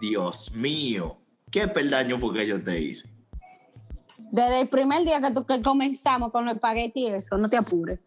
[0.02, 1.18] Dios mío,
[1.52, 3.08] ¿qué peldaño fue que yo te hice?
[4.32, 7.58] Desde el primer día que, tú, que comenzamos con los espagueti y eso, no te
[7.58, 8.00] apures.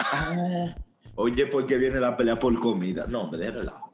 [0.00, 0.74] Ah,
[1.16, 3.06] oye, ¿por qué viene la pelea por comida?
[3.08, 3.92] No, me de relajo.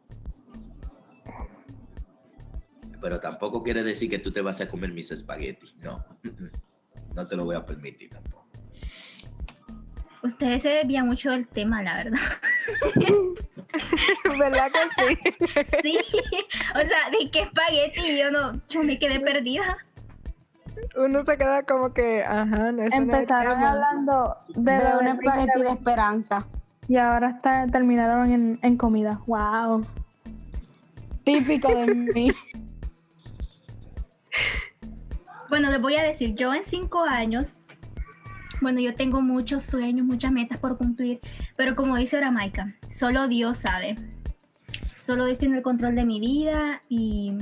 [3.00, 5.76] Pero tampoco quiere decir que tú te vas a comer mis espaguetis.
[5.78, 6.04] No,
[7.14, 8.46] no te lo voy a permitir tampoco.
[10.22, 12.18] Ustedes se desvían mucho del tema, la verdad.
[14.38, 15.18] ¿Verdad que sí?
[15.82, 15.98] Sí.
[16.74, 18.18] O sea, ¿de qué espagueti?
[18.18, 19.78] Yo no, yo me quedé perdida.
[20.96, 26.46] Uno se queda como que, ajá, no, es Empezaron hablando de, un espagueti de esperanza.
[26.90, 29.20] Y ahora está, terminaron en, en comida.
[29.28, 29.86] Wow.
[31.22, 32.32] Típico de mí.
[35.48, 37.54] Bueno, les voy a decir, yo en cinco años,
[38.60, 41.20] bueno, yo tengo muchos sueños, muchas metas por cumplir,
[41.56, 43.94] pero como dice ahora Maika, solo Dios sabe.
[45.00, 47.34] Solo Dios tiene el control de mi vida y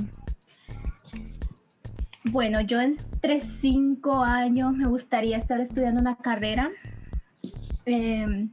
[2.25, 6.69] bueno, yo entre cinco años me gustaría estar estudiando una carrera,
[7.87, 8.47] eh,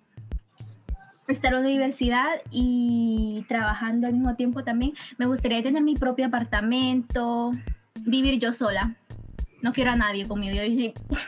[1.28, 4.92] estar en la universidad y trabajando al mismo tiempo también.
[5.18, 7.52] Me gustaría tener mi propio apartamento,
[8.00, 8.94] vivir yo sola.
[9.62, 10.62] No quiero a nadie conmigo, yo,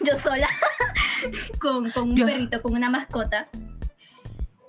[0.04, 0.48] yo sola,
[1.60, 3.48] con, con un Yo- perrito, con una mascota.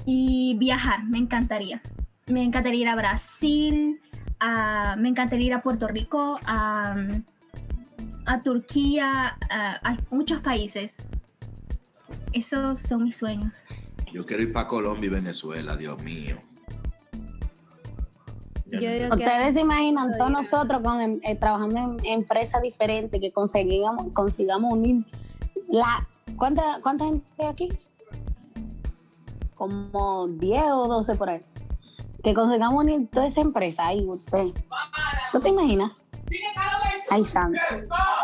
[0.05, 1.81] Y viajar, me encantaría.
[2.27, 3.99] Me encantaría ir a Brasil,
[4.39, 6.95] a- me encantaría ir a Puerto Rico, a,
[8.25, 10.95] a Turquía, a, a muchos países.
[12.33, 13.53] Esos son mis sueños.
[14.11, 16.37] Yo quiero ir para Colombia y Venezuela, Dios mío.
[18.65, 23.31] Yo que- Ustedes se imaginan todos nosotros con, em- eh, trabajando en empresas diferentes que
[23.31, 25.05] consigamos, consigamos unir
[25.69, 26.07] la
[26.37, 27.69] ¿cuánta, ¿cuánta gente aquí?
[29.55, 31.39] Como 10 o 12 por ahí.
[32.23, 34.45] Que consigamos unir toda esa empresa ahí, usted.
[35.31, 35.91] ¿Tú te imaginas?
[37.09, 37.59] Ay, santo.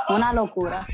[0.09, 0.85] Una locura.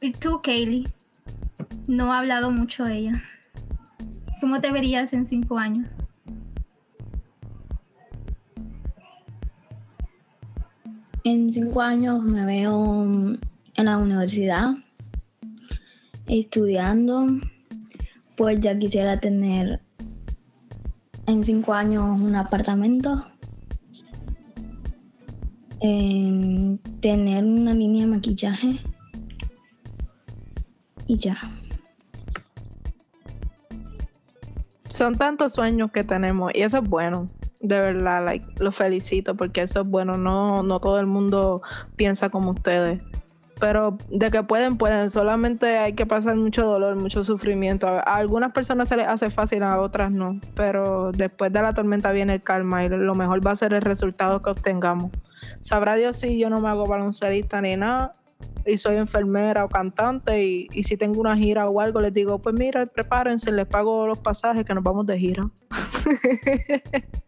[0.00, 0.86] ¿Y tú, Kaylee?
[1.86, 3.22] No ha hablado mucho ella.
[4.40, 5.88] ¿Cómo te verías en cinco años?
[11.24, 14.74] En cinco años me veo en la universidad
[16.26, 17.26] estudiando.
[18.36, 19.80] Pues ya quisiera tener
[21.26, 23.26] en cinco años un apartamento.
[27.00, 28.80] tener una línea de maquillaje.
[31.06, 31.53] Y ya.
[34.94, 37.26] Son tantos sueños que tenemos y eso es bueno.
[37.60, 40.16] De verdad, like, los felicito porque eso es bueno.
[40.16, 41.62] No, no todo el mundo
[41.96, 43.02] piensa como ustedes.
[43.58, 45.10] Pero de que pueden, pueden.
[45.10, 47.88] Solamente hay que pasar mucho dolor, mucho sufrimiento.
[47.88, 50.40] A algunas personas se les hace fácil, a otras no.
[50.54, 53.82] Pero después de la tormenta viene el calma y lo mejor va a ser el
[53.82, 55.10] resultado que obtengamos.
[55.60, 58.12] Sabrá Dios si yo no me hago baloncelista ni nada
[58.66, 62.40] y soy enfermera o cantante y, y si tengo una gira o algo les digo,
[62.40, 65.42] pues mira, prepárense, les pago los pasajes que nos vamos de gira.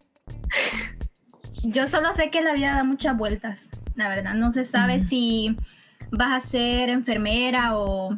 [1.63, 4.33] Yo solo sé que la vida da muchas vueltas, la verdad.
[4.35, 5.57] No se sabe si
[6.11, 8.15] vas a ser enfermera o...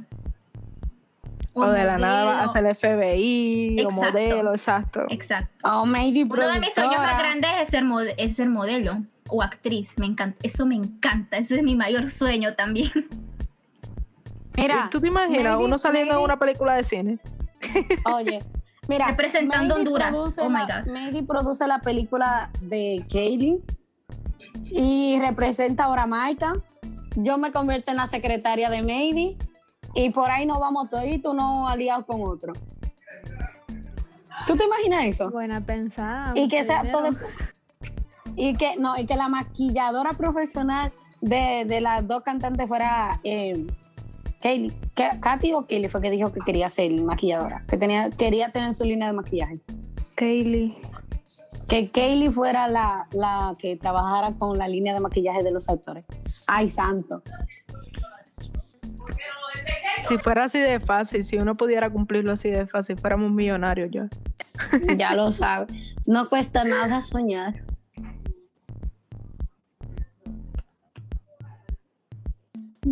[1.53, 5.05] O de la nada vas a hacer FBI o modelo, exacto.
[5.09, 5.67] Exacto.
[5.67, 7.83] Oh, maybe Uno de mis sueños más grandes es ser,
[8.17, 9.91] es ser modelo o actriz.
[9.97, 10.37] Me encanta.
[10.43, 11.37] Eso me encanta.
[11.37, 12.91] Ese es mi mayor sueño también.
[14.55, 17.19] Mira, ¿Tú te imaginas maybe- uno saliendo en maybe- una película de cine?
[18.13, 18.43] Oye,
[18.87, 20.11] mira, Representando Honduras.
[20.11, 20.91] Produce Oh my la, God.
[20.91, 23.59] Mady produce la película de Katie
[24.71, 26.53] y representa ahora a Maika.
[27.15, 29.37] Yo me convierto en la secretaria de Mady
[29.95, 32.53] y por ahí nos vamos toditos, uno aliado con otro.
[34.47, 35.29] ¿Tú te imaginas eso?
[35.31, 36.31] Buena pensada.
[36.35, 37.09] Y que sea todo.
[38.41, 43.67] Y que, no, y que la maquilladora profesional de, de las dos cantantes fuera eh,
[44.41, 44.73] Kaylee.
[44.95, 48.73] Ka- Katy o Kaylee fue que dijo que quería ser maquilladora, que tenía, quería tener
[48.73, 49.59] su línea de maquillaje.
[50.15, 50.77] Kaylee.
[51.67, 56.05] Que Kaylee fuera la, la que trabajara con la línea de maquillaje de los actores.
[56.47, 57.21] Ay, santo.
[60.07, 64.07] Si fuera así de fácil, si uno pudiera cumplirlo así de fácil, fuéramos millonarios ya.
[64.95, 65.67] Ya lo sabe.
[66.07, 67.63] No cuesta nada soñar.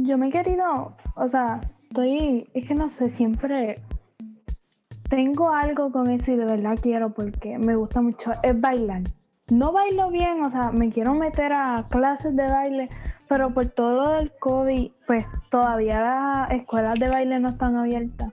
[0.07, 3.81] Yo me he querido, o sea, estoy, es que no sé, siempre
[5.09, 9.01] tengo algo con eso y de verdad quiero porque me gusta mucho, es bailar.
[9.49, 12.89] No bailo bien, o sea, me quiero meter a clases de baile,
[13.27, 18.31] pero por todo lo del COVID, pues todavía las escuelas de baile no están abiertas.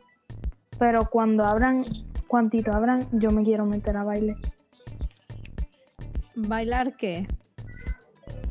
[0.78, 1.82] Pero cuando abran,
[2.28, 4.36] cuantito abran, yo me quiero meter a baile.
[6.36, 7.26] ¿Bailar qué?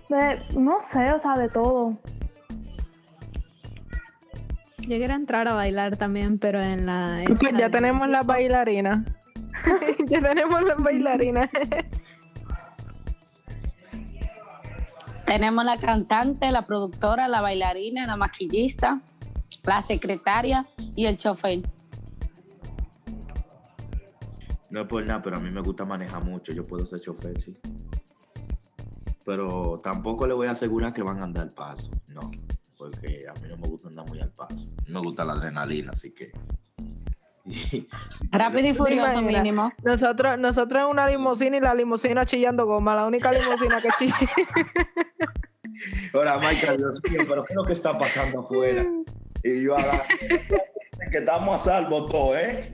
[0.09, 1.97] De- no sé, o sea, de todo.
[4.88, 7.23] Yo quiero entrar a bailar también, pero en la...
[7.25, 9.05] Pues ya tenemos las bailarinas.
[10.07, 11.49] ya tenemos las bailarinas.
[15.25, 19.01] Tenemos la cantante, la productora, la bailarina, la maquillista,
[19.63, 20.65] la secretaria
[20.95, 21.61] y el chofer.
[24.69, 26.51] No es por nada, pero a mí me gusta manejar mucho.
[26.51, 27.57] Yo puedo ser chofer, sí.
[29.25, 31.89] Pero tampoco le voy a asegurar que van a andar paso.
[32.13, 32.29] No,
[32.84, 34.65] porque a mí no me gusta andar muy al paso.
[34.88, 36.31] Me gusta la adrenalina, así que.
[38.31, 39.71] Rápido y furioso mínimo.
[39.84, 44.17] Nosotros, nosotros en una limusina y la limusina chillando goma, la única limusina que chilla.
[46.13, 48.86] Ahora, Michael, Dios mío, pero ¿qué es lo que está pasando afuera?
[49.43, 50.03] Y yo a la...
[51.09, 52.73] que estamos a salvo todo, ¿eh?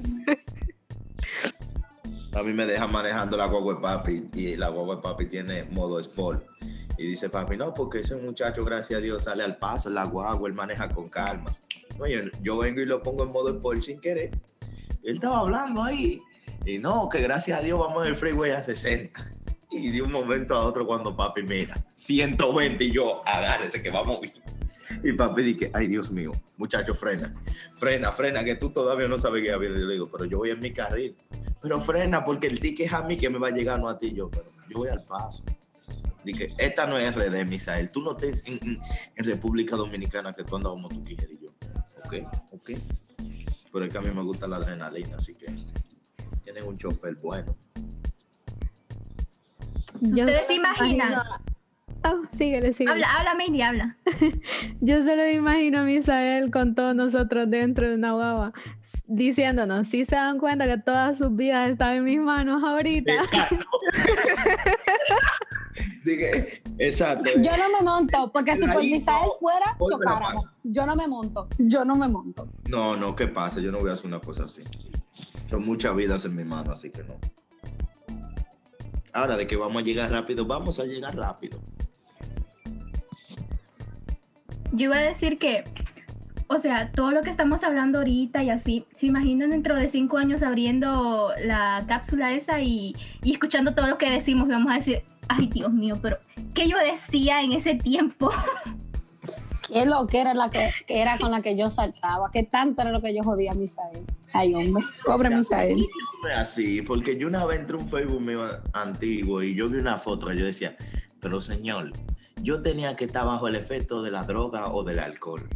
[2.34, 5.64] A mí me deja manejando la guagua de papi y la guagua de papi tiene
[5.66, 6.44] modo sport.
[7.00, 10.50] Y dice papi, no, porque ese muchacho, gracias a Dios, sale al paso la guagua,
[10.50, 11.56] él maneja con calma.
[11.98, 14.32] Oye, yo vengo y lo pongo en modo sport sin querer.
[15.04, 16.20] Él estaba hablando ahí.
[16.66, 19.32] Y no, que gracias a Dios vamos en el freeway a 60.
[19.72, 24.20] Y de un momento a otro cuando papi mira, 120 y yo, agárrese que vamos
[24.20, 24.34] bien.
[25.02, 27.32] Y papi dice, ay Dios mío, muchacho, frena,
[27.76, 29.70] frena, frena, que tú todavía no sabes qué había.
[29.70, 31.16] Le digo, pero yo voy en mi carril.
[31.62, 33.98] Pero frena, porque el ticket es a mí que me va a llegar, no a
[33.98, 34.12] ti.
[34.14, 35.46] Yo, pero yo voy al paso.
[36.32, 37.90] Dije, esta no es RD, Misael.
[37.90, 38.78] Tú no estés en, en-
[39.16, 41.28] en República Dominicana que tú andas como tú quieres.
[41.32, 41.50] Y yo,
[42.06, 42.14] ok,
[42.54, 42.72] ok.
[43.72, 45.48] Pero es que a mí me gusta la adrenalina, así que
[46.44, 47.56] tienen un chofer bueno.
[50.02, 51.12] Yo ¿Ustedes se imaginan?
[51.14, 51.24] imagino-
[52.06, 52.94] Oh, síguele, síguele.
[53.04, 53.98] Habla, habla, Mandy, habla.
[54.80, 58.54] Yo solo imagino a Misael con todos nosotros dentro de una guagua
[59.06, 63.12] diciéndonos, si se dan cuenta que todas sus vidas están en mis manos ahorita.
[63.14, 63.66] Exacto.
[66.04, 67.30] Dije, exacto.
[67.42, 70.46] Yo no me monto, porque si por Misael fuera, chocáramos.
[70.64, 72.48] Yo no me monto, yo no me monto.
[72.68, 73.60] No, no, ¿qué pasa?
[73.60, 74.64] Yo no voy a hacer una cosa así.
[75.50, 77.16] Son muchas vidas en mi mano, así que no.
[79.14, 81.60] Ahora, de que vamos a llegar rápido, vamos a llegar rápido.
[84.72, 85.64] Yo iba a decir que,
[86.52, 90.18] o sea, todo lo que estamos hablando ahorita y así, ¿se imaginan dentro de cinco
[90.18, 94.50] años abriendo la cápsula esa y, y escuchando todo lo que decimos?
[94.50, 96.18] Y vamos a decir, ay Dios mío, pero
[96.56, 98.32] ¿qué yo decía en ese tiempo?
[99.72, 102.32] ¿Qué lo que era la que, que era con la que yo saltaba?
[102.32, 104.04] ¿Qué tanto era lo que yo jodía a Misael?
[104.34, 105.86] Ay, hombre, pobre Misael.
[106.36, 108.42] Así, porque yo una vez entré un Facebook mío
[108.74, 110.76] antiguo y yo vi una foto que yo decía,
[111.20, 111.94] pero señor,
[112.42, 115.48] yo tenía que estar bajo el efecto de la droga o del alcohol.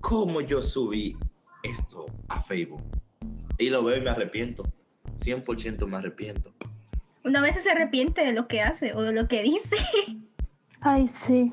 [0.00, 1.16] ¿Cómo yo subí
[1.62, 2.82] esto a Facebook?
[3.58, 4.62] Y lo veo y me arrepiento.
[5.18, 6.52] 100% me arrepiento.
[7.24, 9.76] Una vez se arrepiente de lo que hace o de lo que dice.
[10.80, 11.50] Ay, sí.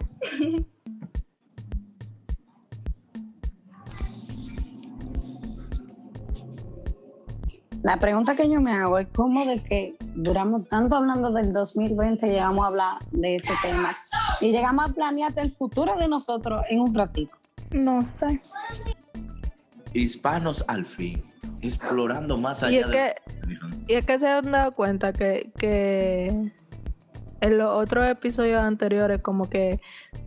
[7.81, 12.27] La pregunta que yo me hago es cómo de que duramos tanto hablando del 2020
[12.27, 13.95] llegamos a hablar de este tema
[14.41, 17.35] y llegamos a planear el futuro de nosotros en un ratito.
[17.71, 18.41] No sé.
[19.93, 21.23] Hispanos al fin,
[21.61, 22.91] explorando más Y allá es de...
[22.91, 23.13] que,
[23.87, 26.51] y es que se han dado cuenta que, que
[27.41, 29.79] en los otros episodios anteriores como que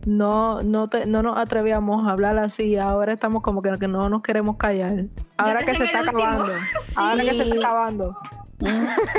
[0.07, 4.09] no, no, te- no nos atrevíamos a hablar así, ahora estamos como que, que no
[4.09, 4.93] nos queremos callar.
[5.37, 6.19] Ahora que se está último.
[6.19, 6.53] acabando.
[6.97, 8.15] Ahora que se está acabando.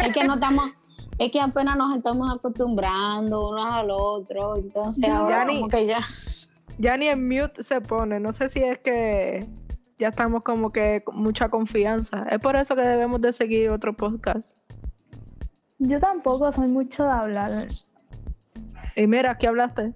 [0.05, 0.71] Es que no estamos,
[1.19, 5.87] es que apenas nos estamos acostumbrando unos al otro, entonces Ya ahora ni- como que
[5.87, 6.01] ya.
[6.81, 8.19] Ya ni en mute se pone.
[8.19, 9.47] No sé si es que
[9.99, 12.25] ya estamos como que con mucha confianza.
[12.31, 14.57] Es por eso que debemos de seguir otro podcast.
[15.79, 17.69] Yo tampoco soy mucho de hablar.
[18.97, 19.93] Y mira, aquí hablaste.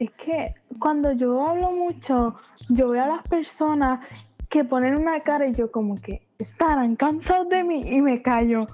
[0.00, 2.34] Es que cuando yo hablo mucho,
[2.68, 4.04] yo veo a las personas
[4.48, 8.66] que ponen una cara y yo como que estarán cansados de mí y me callo.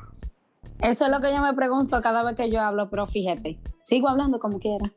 [0.83, 4.09] Eso es lo que yo me pregunto cada vez que yo hablo, pero fíjate, sigo
[4.09, 4.93] hablando como quiera.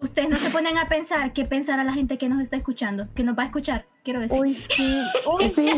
[0.00, 3.22] Ustedes no se ponen a pensar qué pensará la gente que nos está escuchando, que
[3.22, 4.40] nos va a escuchar, quiero decir.
[4.40, 4.98] Uy, sí.
[5.38, 5.70] Uy, Sí,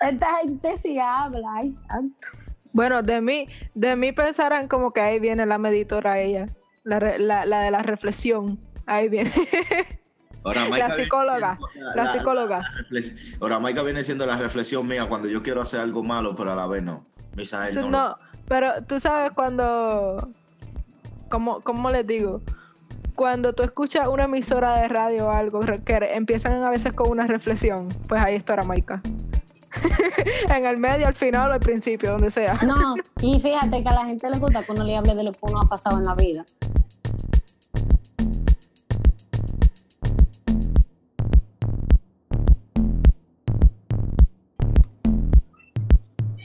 [0.00, 2.26] esta gente sí habla, ay, santo.
[2.72, 6.48] Bueno, de mí, de mí pensarán como que ahí viene la meditora ella.
[6.82, 8.58] La, re- la, la de la reflexión.
[8.86, 9.30] Ahí viene.
[10.44, 12.62] Ahora, La viene psicóloga, siendo la psicóloga.
[12.90, 13.00] la
[13.40, 16.56] Ahora, Maika viene siendo la reflexión mía cuando yo quiero hacer algo malo, pero a
[16.56, 17.06] la vez no.
[17.36, 17.90] Misael no.
[17.90, 20.28] no, pero tú sabes cuando,
[21.28, 22.40] ¿cómo, ¿cómo les digo?
[23.14, 27.26] Cuando tú escuchas una emisora de radio o algo que empiezan a veces con una
[27.26, 29.02] reflexión, pues ahí está Maika.
[30.54, 32.58] en el medio, al final o al principio, donde sea.
[32.62, 35.32] No, y fíjate que a la gente le gusta que uno le hable de lo
[35.32, 36.44] que uno ha pasado en la vida.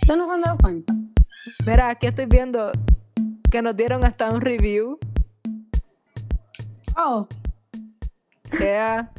[0.08, 0.94] ¿Ustedes no se han dado cuenta?
[1.66, 2.72] Mira, aquí estoy viendo
[3.52, 4.98] que nos dieron hasta un review.
[6.96, 7.28] Oh,
[8.58, 9.12] Yeah.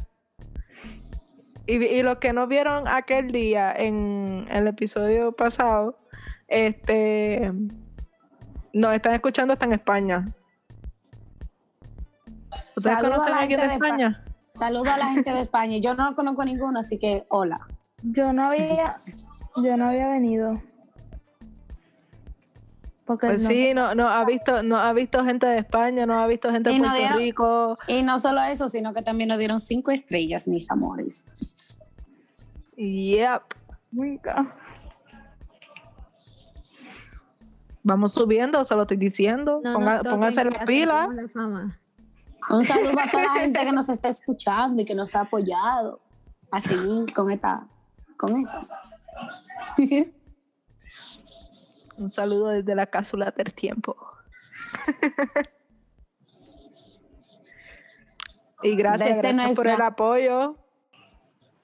[1.67, 5.95] Y, y los que no vieron aquel día en el episodio pasado,
[6.47, 7.53] este
[8.73, 10.33] nos están escuchando hasta en España.
[12.75, 14.23] ¿Ustedes Saludo conocen la a alguien de gente de España?
[14.49, 15.77] saludo a la gente de España.
[15.77, 17.59] Yo no conozco ninguno, así que hola.
[18.01, 18.91] yo no había,
[19.57, 20.59] yo no había venido.
[23.09, 26.19] Porque Pues no- sí, no, no ha visto, no ha visto gente de España, no
[26.19, 27.75] ha visto gente de Puerto dieron- Rico.
[27.87, 31.25] Y no solo eso, sino que también nos dieron cinco estrellas, mis amores.
[32.77, 33.41] Yep.
[33.91, 34.55] Nunca.
[37.81, 39.59] Vamos subiendo, se lo estoy diciendo.
[39.63, 41.07] No Ponga- pónganse las pilas.
[41.11, 41.79] la fama.
[42.51, 45.99] Un saludo a toda la gente que nos está escuchando y que nos ha apoyado
[46.51, 47.65] a seguir con esta.
[48.17, 48.59] Con esta.
[51.99, 53.97] Un saludo desde la cápsula del tiempo.
[58.63, 60.57] y gracias, gracias por el apoyo.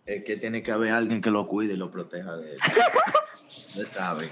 [0.05, 2.59] Es que tiene que haber alguien que lo cuide y lo proteja de él.
[3.47, 4.29] Ustedes saben.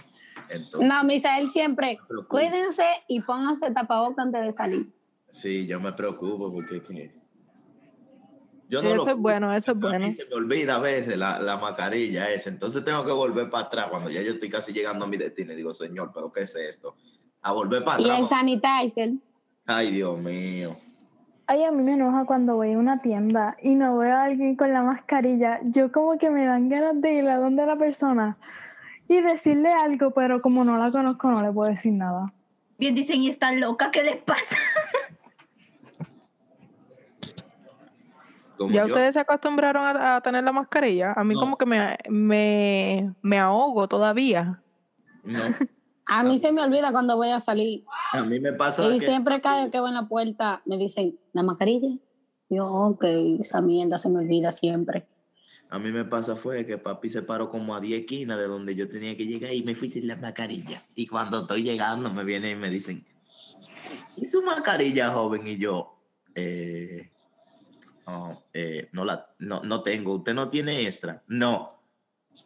[0.49, 1.97] Entonces, No, Misael siempre,
[2.27, 4.93] cuídense y pónganse tapabocas antes de salir.
[5.31, 7.22] sí, yo me preocupo porque es que.
[8.73, 9.21] Yo no lo eso es cuido.
[9.21, 10.11] bueno, eso es bueno.
[10.11, 12.49] se me olvida a veces la, la mascarilla esa.
[12.49, 15.53] Entonces tengo que volver para atrás cuando ya yo estoy casi llegando a mi destino.
[15.53, 16.95] Y digo, Señor, ¿pero qué es esto?
[17.41, 18.29] A volver para Y el atrás.
[18.29, 19.11] sanitizer.
[19.65, 20.75] Ay, Dios mío.
[21.45, 24.55] Ay, a mí me enoja cuando voy a una tienda y no veo a alguien
[24.55, 25.59] con la mascarilla.
[25.63, 28.37] Yo como que me dan ganas de ir a donde la persona
[29.09, 32.33] y decirle algo, pero como no la conozco no le puedo decir nada.
[32.79, 34.55] Bien dicen, y está loca, ¿qué les pasa?
[38.63, 41.13] Como ¿Ya yo- ustedes se acostumbraron a, a tener la mascarilla?
[41.13, 41.39] A mí No.
[41.41, 44.61] como que me, me, me ahogo todavía.
[45.23, 45.39] No,
[46.05, 47.85] A mí se me olvida cuando voy a salir.
[48.11, 51.17] a mí me pasa Y que siempre que que voy en la puerta me dicen,
[51.31, 51.87] ¿la mascarilla?
[52.49, 53.03] Yo, ok,
[53.39, 55.07] esa mierda se me olvida siempre.
[55.69, 58.75] a mí me pasa fue que papi se paró como a 10 esquinas de donde
[58.75, 60.83] yo tenía que llegar y me fui sin la mascarilla.
[60.93, 63.05] Y cuando estoy llegando me vienen y me dicen,
[64.17, 65.47] ¿y su mascarilla, joven?
[65.47, 65.99] Y yo,
[66.35, 67.12] eh,
[68.05, 70.15] no, eh, no la, no, no tengo.
[70.15, 71.23] ¿Usted no tiene extra?
[71.27, 71.73] No.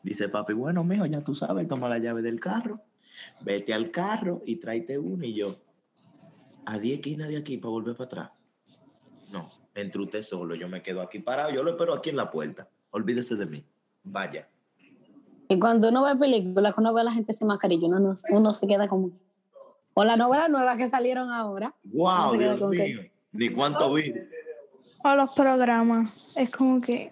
[0.03, 2.81] Dice papi, bueno, mijo, ya tú sabes, toma la llave del carro,
[3.41, 5.23] vete al carro y tráete uno.
[5.25, 5.55] Y yo,
[6.65, 8.31] a 10 esquinas de aquí para volver para atrás.
[9.31, 12.29] No, entre usted solo, yo me quedo aquí parado, yo lo espero aquí en la
[12.31, 12.67] puerta.
[12.91, 13.65] Olvídese de mí.
[14.03, 14.47] Vaya.
[15.49, 18.13] Y cuando uno ve películas, cuando uno ve a la gente sin mascarilla, uno, no-
[18.31, 19.11] uno se queda como...
[19.93, 21.73] O las novelas nuevas que salieron ahora.
[21.85, 23.01] Wow, Dios mío.
[23.31, 24.13] Ni cuánto vi.
[25.03, 26.11] O los programas.
[26.35, 27.11] Es como que...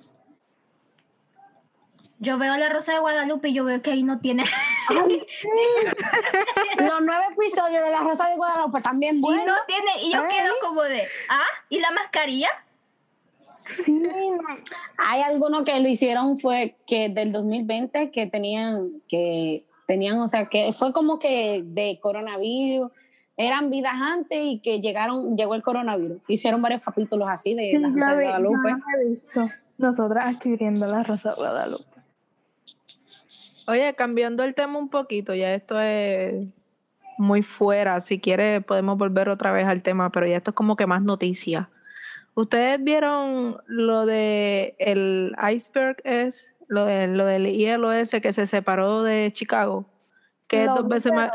[2.20, 4.46] Yo veo la Rosa de Guadalupe y yo veo que ahí no tiene.
[6.80, 9.46] Los nueve episodios de La Rosa de Guadalupe también Y buenos.
[9.46, 10.02] no tiene.
[10.02, 10.28] Y yo ¿Eh?
[10.30, 11.04] quedo como de.
[11.30, 11.44] ¿Ah?
[11.70, 12.50] ¿Y la mascarilla?
[13.84, 14.02] Sí.
[14.98, 20.48] Hay algunos que lo hicieron fue que del 2020 que tenían que tenían, o sea,
[20.48, 22.92] que fue como que de coronavirus,
[23.38, 26.22] eran vidas antes y que llegaron llegó el coronavirus.
[26.28, 28.72] Hicieron varios capítulos así de Sí, La Rosa de Guadalupe.
[28.72, 29.50] no he visto.
[29.78, 31.96] Nosotras escribiendo la Rosa de Guadalupe.
[33.68, 36.48] Oye, cambiando el tema un poquito, ya esto es
[37.18, 38.00] muy fuera.
[38.00, 41.02] Si quiere, podemos volver otra vez al tema, pero ya esto es como que más
[41.02, 41.70] noticia.
[42.36, 48.46] ¿Ustedes vieron lo de el iceberg es lo, de, lo del hielo ese que se
[48.46, 49.86] separó de Chicago,
[50.48, 51.32] que es dos veces más.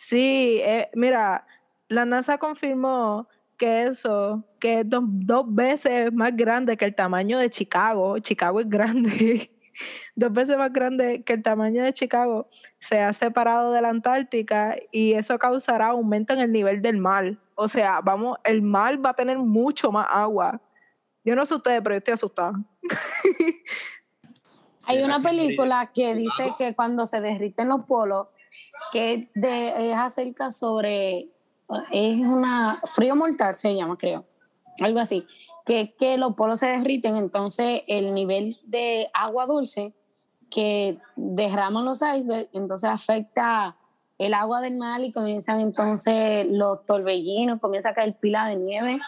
[0.00, 1.44] Sí, eh, mira,
[1.88, 7.36] la NASA confirmó que eso, que es dos, dos veces más grande que el tamaño
[7.36, 8.16] de Chicago.
[8.20, 9.50] Chicago es grande.
[10.14, 12.46] dos veces más grande que el tamaño de Chicago,
[12.78, 17.36] se ha separado de la Antártica y eso causará aumento en el nivel del mar.
[17.56, 20.62] O sea, vamos, el mar va a tener mucho más agua.
[21.24, 22.52] Yo no sé ustedes, pero yo estoy asustada.
[24.86, 28.28] Hay ¿Será una película que dice que cuando se derriten los polos,
[28.92, 31.28] que es de, es acerca sobre,
[31.92, 34.24] es una, frío mortal se llama, creo,
[34.80, 35.26] algo así,
[35.64, 39.92] que, que los polos se derriten, entonces el nivel de agua dulce
[40.50, 43.76] que derraman los icebergs, entonces afecta
[44.18, 49.00] el agua del mar y comienzan entonces los torbellinos, comienza a caer pila de nieve,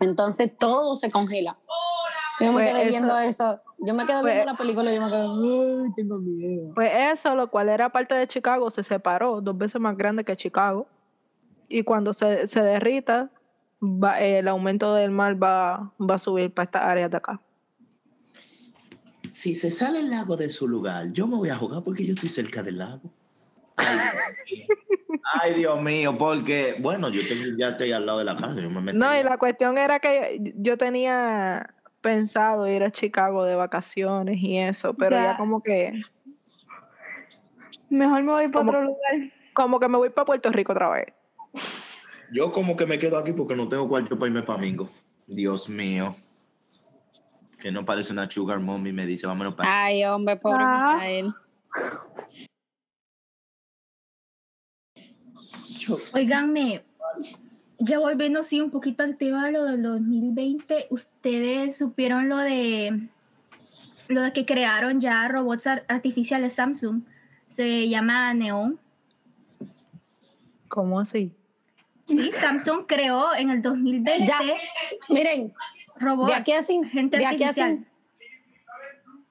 [0.00, 1.56] entonces todo se congela.
[2.44, 4.94] Yo me Pues quedé eso- viendo eso, yo me quedé pues- viendo la película y
[4.96, 6.72] yo me quedé, ay, tengo miedo.
[6.74, 10.36] Pues eso, lo cual era parte de Chicago, se separó, dos veces más grande que
[10.36, 10.86] Chicago.
[11.68, 13.30] Y cuando se, se derrita,
[13.82, 17.40] va- eh, el aumento del mar va, va a subir para estas áreas de acá.
[19.30, 22.12] Si se sale el lago de su lugar, yo me voy a jugar porque yo
[22.14, 23.00] estoy cerca del lago.
[23.76, 24.66] Ay, Dios mío.
[25.42, 28.68] Ay, Dios mío, porque, bueno, yo tengo, ya estoy al lado de la casa, yo
[28.68, 28.98] me metí.
[28.98, 31.66] No, y la cuestión era que yo tenía
[32.02, 35.36] pensado ir a Chicago de vacaciones y eso, pero ya, Ya.
[35.38, 36.02] como que
[37.88, 39.32] Mejor me voy para otro lugar.
[39.54, 41.06] como que me voy para Puerto Rico otra vez.
[42.32, 44.88] Yo como que me quedo aquí porque no tengo cuarto para irme para Mingo.
[45.26, 46.14] Dios mío.
[47.60, 49.84] Que no parece una sugar mommy, me dice, vámonos para...
[49.84, 50.94] Ay, hombre, pobre Ah.
[50.96, 51.30] Misael.
[56.12, 56.84] Oiganme,
[57.84, 63.08] ya volviendo así un poquito al tema de lo del 2020, ¿ustedes supieron lo de
[64.08, 67.02] lo de que crearon ya robots ar- artificiales Samsung?
[67.48, 68.78] Se llama Neon.
[70.68, 71.32] ¿Cómo así?
[72.06, 74.40] Sí, Samsung creó en el 2020 Ya,
[75.08, 75.52] miren,
[75.96, 76.28] robots.
[76.28, 77.86] de aquí a, cin- gente de aquí a cin- artificial.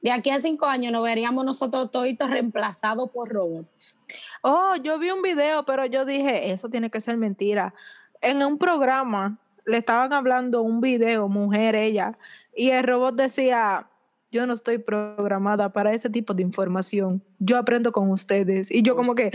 [0.01, 3.97] de aquí a cinco años nos veríamos nosotros toditos reemplazados por robots.
[4.41, 7.73] Oh, yo vi un video, pero yo dije, eso tiene que ser mentira.
[8.21, 12.17] En un programa le estaban hablando un video, mujer ella,
[12.55, 13.87] y el robot decía,
[14.31, 17.21] yo no estoy programada para ese tipo de información.
[17.39, 18.71] Yo aprendo con ustedes.
[18.71, 19.31] Y yo como que.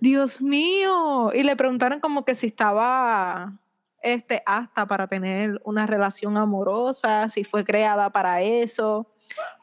[0.00, 1.32] Dios mío.
[1.34, 3.52] Y le preguntaron como que si estaba
[4.00, 9.10] este apta para tener una relación amorosa, si fue creada para eso.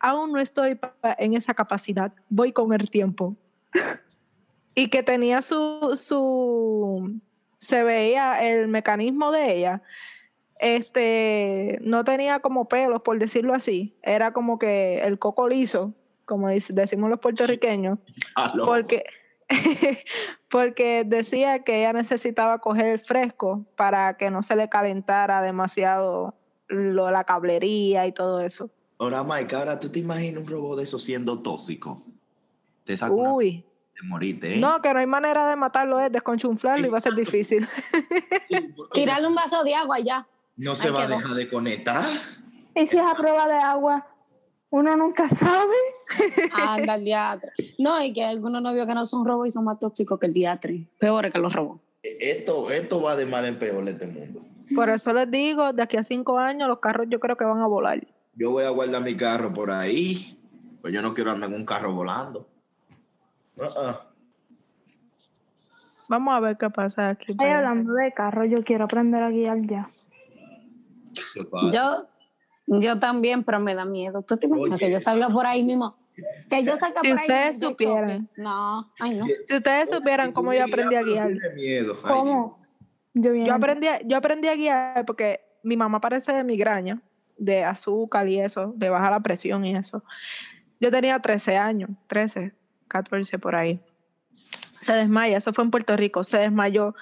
[0.01, 0.77] Aún no estoy
[1.17, 2.11] en esa capacidad.
[2.27, 3.35] Voy con el tiempo
[4.75, 7.21] y que tenía su, su,
[7.59, 9.81] se veía el mecanismo de ella,
[10.59, 15.93] este, no tenía como pelos, por decirlo así, era como que el coco liso,
[16.25, 17.99] como decimos los puertorriqueños,
[18.35, 18.65] Aló.
[18.65, 19.03] porque,
[20.49, 26.35] porque decía que ella necesitaba coger el fresco para que no se le calentara demasiado
[26.67, 28.69] lo, la cablería y todo eso.
[28.97, 32.01] Ahora, Mike, ahora tú te imaginas un robot de eso siendo tóxico.
[32.85, 33.33] Te saca una
[33.95, 34.57] Uy, de morirte, ¿eh?
[34.57, 37.67] no, que no hay manera de matarlo, es desconchunflarlo y va a ser difícil.
[38.93, 40.27] Tirarle un vaso de agua ya.
[40.57, 42.09] No se Ahí va a dejar de conectar.
[42.75, 44.05] Y si es a prueba de agua,
[44.69, 45.75] uno nunca sabe.
[46.53, 47.51] Anda al diatre.
[47.77, 50.27] No, y que hay algunos novios que no son robots y son más tóxicos que
[50.27, 50.87] el diatre.
[50.99, 51.81] Peores que los robots.
[52.03, 54.41] Esto, esto va de mal en peor este mundo.
[54.73, 57.61] Por eso les digo, de aquí a cinco años los carros yo creo que van
[57.61, 58.05] a volar.
[58.33, 60.37] Yo voy a guardar mi carro por ahí.
[60.81, 62.47] Pues yo no quiero andar en un carro volando.
[63.57, 63.95] Uh-uh.
[66.07, 67.33] Vamos a ver qué pasa aquí.
[67.33, 69.89] Para- hablando de carro, yo quiero aprender a guiar ya.
[71.71, 72.07] Yo,
[72.67, 74.21] yo también, pero me da miedo.
[74.21, 74.85] ¿Tú te imaginas Oye.
[74.85, 75.95] que yo salga por ahí mismo?
[76.49, 78.29] Que yo salga Si por ahí ustedes yo supieran.
[78.37, 79.25] No, ay no.
[79.45, 81.31] Si ustedes supieran cómo yo aprendí a guiar.
[81.55, 81.97] Miedo.
[82.01, 82.59] ¿Cómo?
[83.13, 87.01] Yo, Yo aprendí, a- yo aprendí a guiar porque mi mamá padece de migraña,
[87.37, 90.03] de azúcar y eso, de bajar la presión y eso.
[90.79, 92.53] Yo tenía 13 años, 13,
[92.95, 93.79] 14 por ahí.
[94.79, 96.95] Se desmaya, eso fue en Puerto Rico, se desmayó.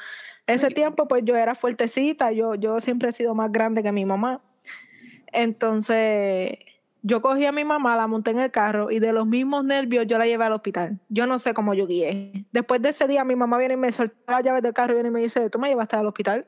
[0.48, 4.06] Ese tiempo pues yo era fuertecita, yo, yo siempre he sido más grande que mi
[4.06, 4.42] mamá.
[5.32, 6.58] Entonces
[7.02, 10.08] yo cogí a mi mamá, la monté en el carro y de los mismos nervios
[10.08, 11.00] yo la llevé al hospital.
[11.10, 12.46] Yo no sé cómo yo guié.
[12.52, 14.96] Después de ese día mi mamá viene y me soltó las llaves del carro y
[14.96, 16.48] viene y me dice, ¿tú me llevaste al hospital?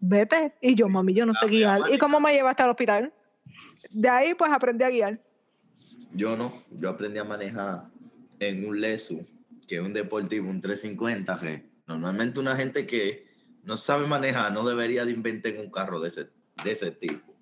[0.00, 0.54] Vete.
[0.60, 1.82] Y yo, mami, yo no sé guiar.
[1.90, 3.12] ¿Y cómo me llevaste al hospital?
[3.90, 5.20] De ahí pues aprendí a guiar.
[6.14, 7.93] Yo no, yo aprendí a manejar
[8.48, 9.26] en un Lesu,
[9.68, 13.26] que es un deportivo, un 350, que normalmente una gente que
[13.62, 16.28] no sabe manejar no debería de inventar un carro de ese,
[16.64, 17.34] de ese tipo.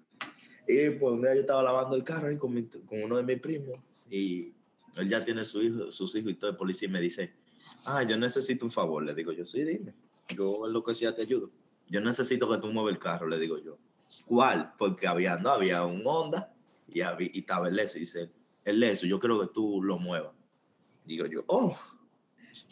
[0.69, 3.25] Y pues un día yo estaba lavando el carro ahí con, mi- con uno de
[3.25, 4.53] mis primos Y
[4.97, 7.33] él ya tiene su hijo, sus hijos y todo de policía y me dice,
[7.87, 9.03] ah, yo necesito un favor.
[9.05, 9.95] Le digo yo, sí, dime.
[10.37, 11.51] Yo lo que sea te ayudo.
[11.89, 13.77] Yo necesito que tú muevas el carro, le digo yo.
[14.27, 14.73] ¿Cuál?
[14.79, 16.55] Porque había, no, había un Honda
[16.89, 17.99] y, había, y estaba el Leso.
[17.99, 18.31] Dice,
[18.65, 20.33] el Leso, yo creo que tú lo muevas.
[21.05, 21.77] Digo yo, oh,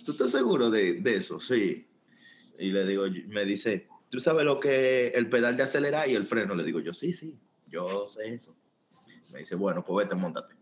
[0.05, 1.41] ¿tú estás seguro de, de eso?
[1.41, 1.87] Sí.
[2.59, 6.25] Y le digo, me dice, ¿tú sabes lo que el pedal de acelerar y el
[6.27, 6.55] freno?
[6.55, 7.37] Le digo yo, sí, sí,
[7.67, 8.57] yo sé eso.
[9.33, 10.55] Me dice, bueno, pues vete, montate.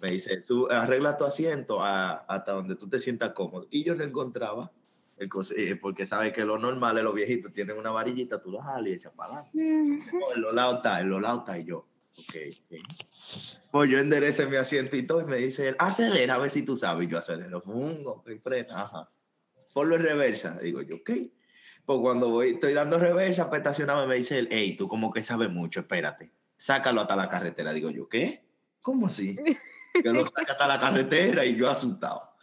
[0.00, 0.38] Me dice,
[0.70, 3.68] arregla tu asiento a- hasta donde tú te sientas cómodo.
[3.70, 4.70] Y yo no encontraba,
[5.16, 8.60] el eh, porque sabes que lo normal es los viejitos tienen una varillita, tú lo
[8.60, 10.12] jalas y echas para adelante.
[10.12, 11.86] No, en los lados está, en los lados está y yo.
[12.18, 12.34] Ok,
[12.64, 12.78] ok.
[13.70, 17.08] Pues yo enderecé mi asiento y me dice, él, acelera a ver si tú sabes.
[17.08, 19.10] Yo acelero, fungo, y frena, ajá.
[19.72, 20.58] Ponlo en reversa.
[20.58, 21.10] Digo yo, ok.
[21.84, 25.22] Pues cuando voy, estoy dando reversa para estacionarme, me dice él, hey, tú como que
[25.22, 26.32] sabes mucho, espérate.
[26.56, 27.72] Sácalo hasta la carretera.
[27.72, 28.44] Digo yo, ¿qué?
[28.82, 29.36] ¿Cómo así?
[29.94, 32.34] Que lo saca hasta la carretera y yo asustado.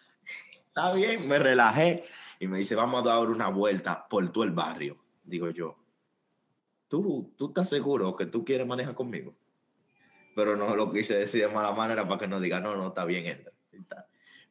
[0.66, 2.06] Está bien, me relajé
[2.40, 4.98] y me dice, vamos a dar una vuelta por todo el barrio.
[5.24, 5.78] Digo yo,
[6.88, 9.36] ¿tú, tú estás seguro que tú quieres manejar conmigo?
[10.40, 13.04] Pero no lo quise decir de mala manera para que no diga, no, no, está
[13.04, 13.52] bien, entra.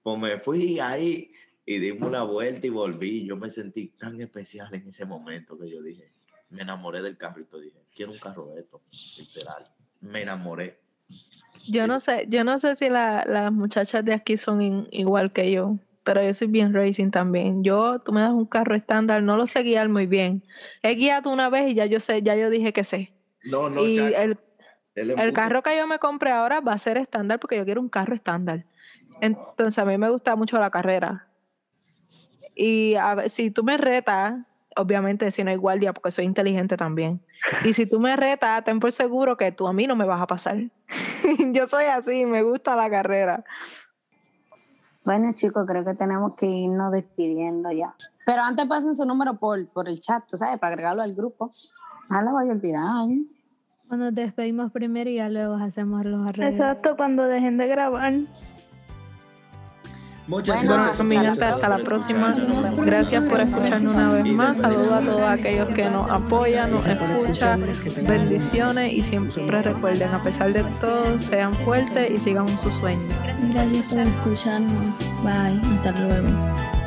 [0.03, 1.33] Pues me fui ahí
[1.65, 3.25] y dimos una vuelta y volví.
[3.27, 6.13] Yo me sentí tan especial en ese momento que yo dije,
[6.51, 7.63] me enamoré del carro y todo.
[7.63, 8.83] Dije, quiero un carro de esto,
[9.17, 9.65] literal.
[10.03, 10.79] Me enamoré.
[11.67, 15.33] Yo no sé, yo no sé si la- las muchachas de aquí son in- igual
[15.33, 17.65] que yo, pero yo soy bien racing también.
[17.65, 20.43] Yo, tú me das un carro estándar, no lo sé guiar muy bien.
[20.83, 23.11] He guiado una vez y ya yo sé, ya yo dije que sé.
[23.45, 24.39] No, no, y el,
[25.01, 27.89] el carro que yo me compré ahora va a ser estándar porque yo quiero un
[27.89, 28.65] carro estándar.
[29.21, 31.29] Entonces a mí me gusta mucho la carrera.
[32.55, 34.35] Y a ver, si tú me retas,
[34.77, 37.21] obviamente si no hay guardia porque soy inteligente también.
[37.65, 40.21] Y si tú me retas, ten por seguro que tú a mí no me vas
[40.21, 40.57] a pasar.
[41.53, 43.45] yo soy así, me gusta la carrera.
[45.05, 47.95] Bueno, chicos, creo que tenemos que irnos despidiendo ya.
[48.27, 51.51] Pero antes pasen su número por, por el chat, tú sabes, para agregarlo al grupo.
[52.11, 53.09] No lo voy a olvidar.
[53.09, 53.38] ¿eh?
[53.89, 56.55] Bueno, Nos despedimos primero y ya luego hacemos los arreglos.
[56.55, 58.13] Exacto, cuando dejen de grabar.
[60.27, 60.99] Muchas Bueno, gracias.
[60.99, 62.37] gente, hasta la próxima.
[62.85, 64.59] Gracias por escucharnos una vez más.
[64.59, 67.65] Saludos a todos aquellos que nos apoyan, nos escuchan.
[68.07, 73.15] Bendiciones y siempre recuerden, a pesar de todo, sean fuertes y sigan sus sueños.
[73.55, 74.99] Gracias por escucharnos.
[75.23, 75.77] Bye.
[75.77, 76.78] Hasta luego.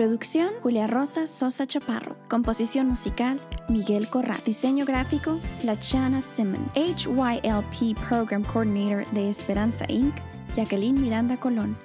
[0.00, 2.16] Producción Julia Rosa Sosa Chaparro.
[2.30, 4.40] Composición musical Miguel Corral.
[4.46, 6.70] Diseño gráfico Lachana Simon.
[6.74, 10.14] HYLP Program Coordinator de Esperanza Inc.
[10.56, 11.76] Jacqueline Miranda Colón.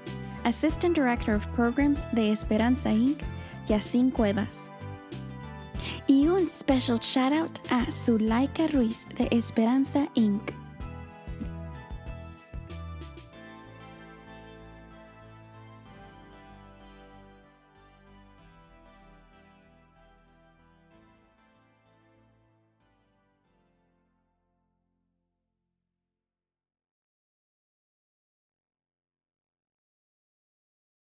[0.45, 3.19] Assistant Director of Programs de Esperanza Inc.
[3.67, 4.69] Yacine Cuevas.
[6.07, 10.53] Y un special shout out a Zulaika Ruiz de Esperanza Inc.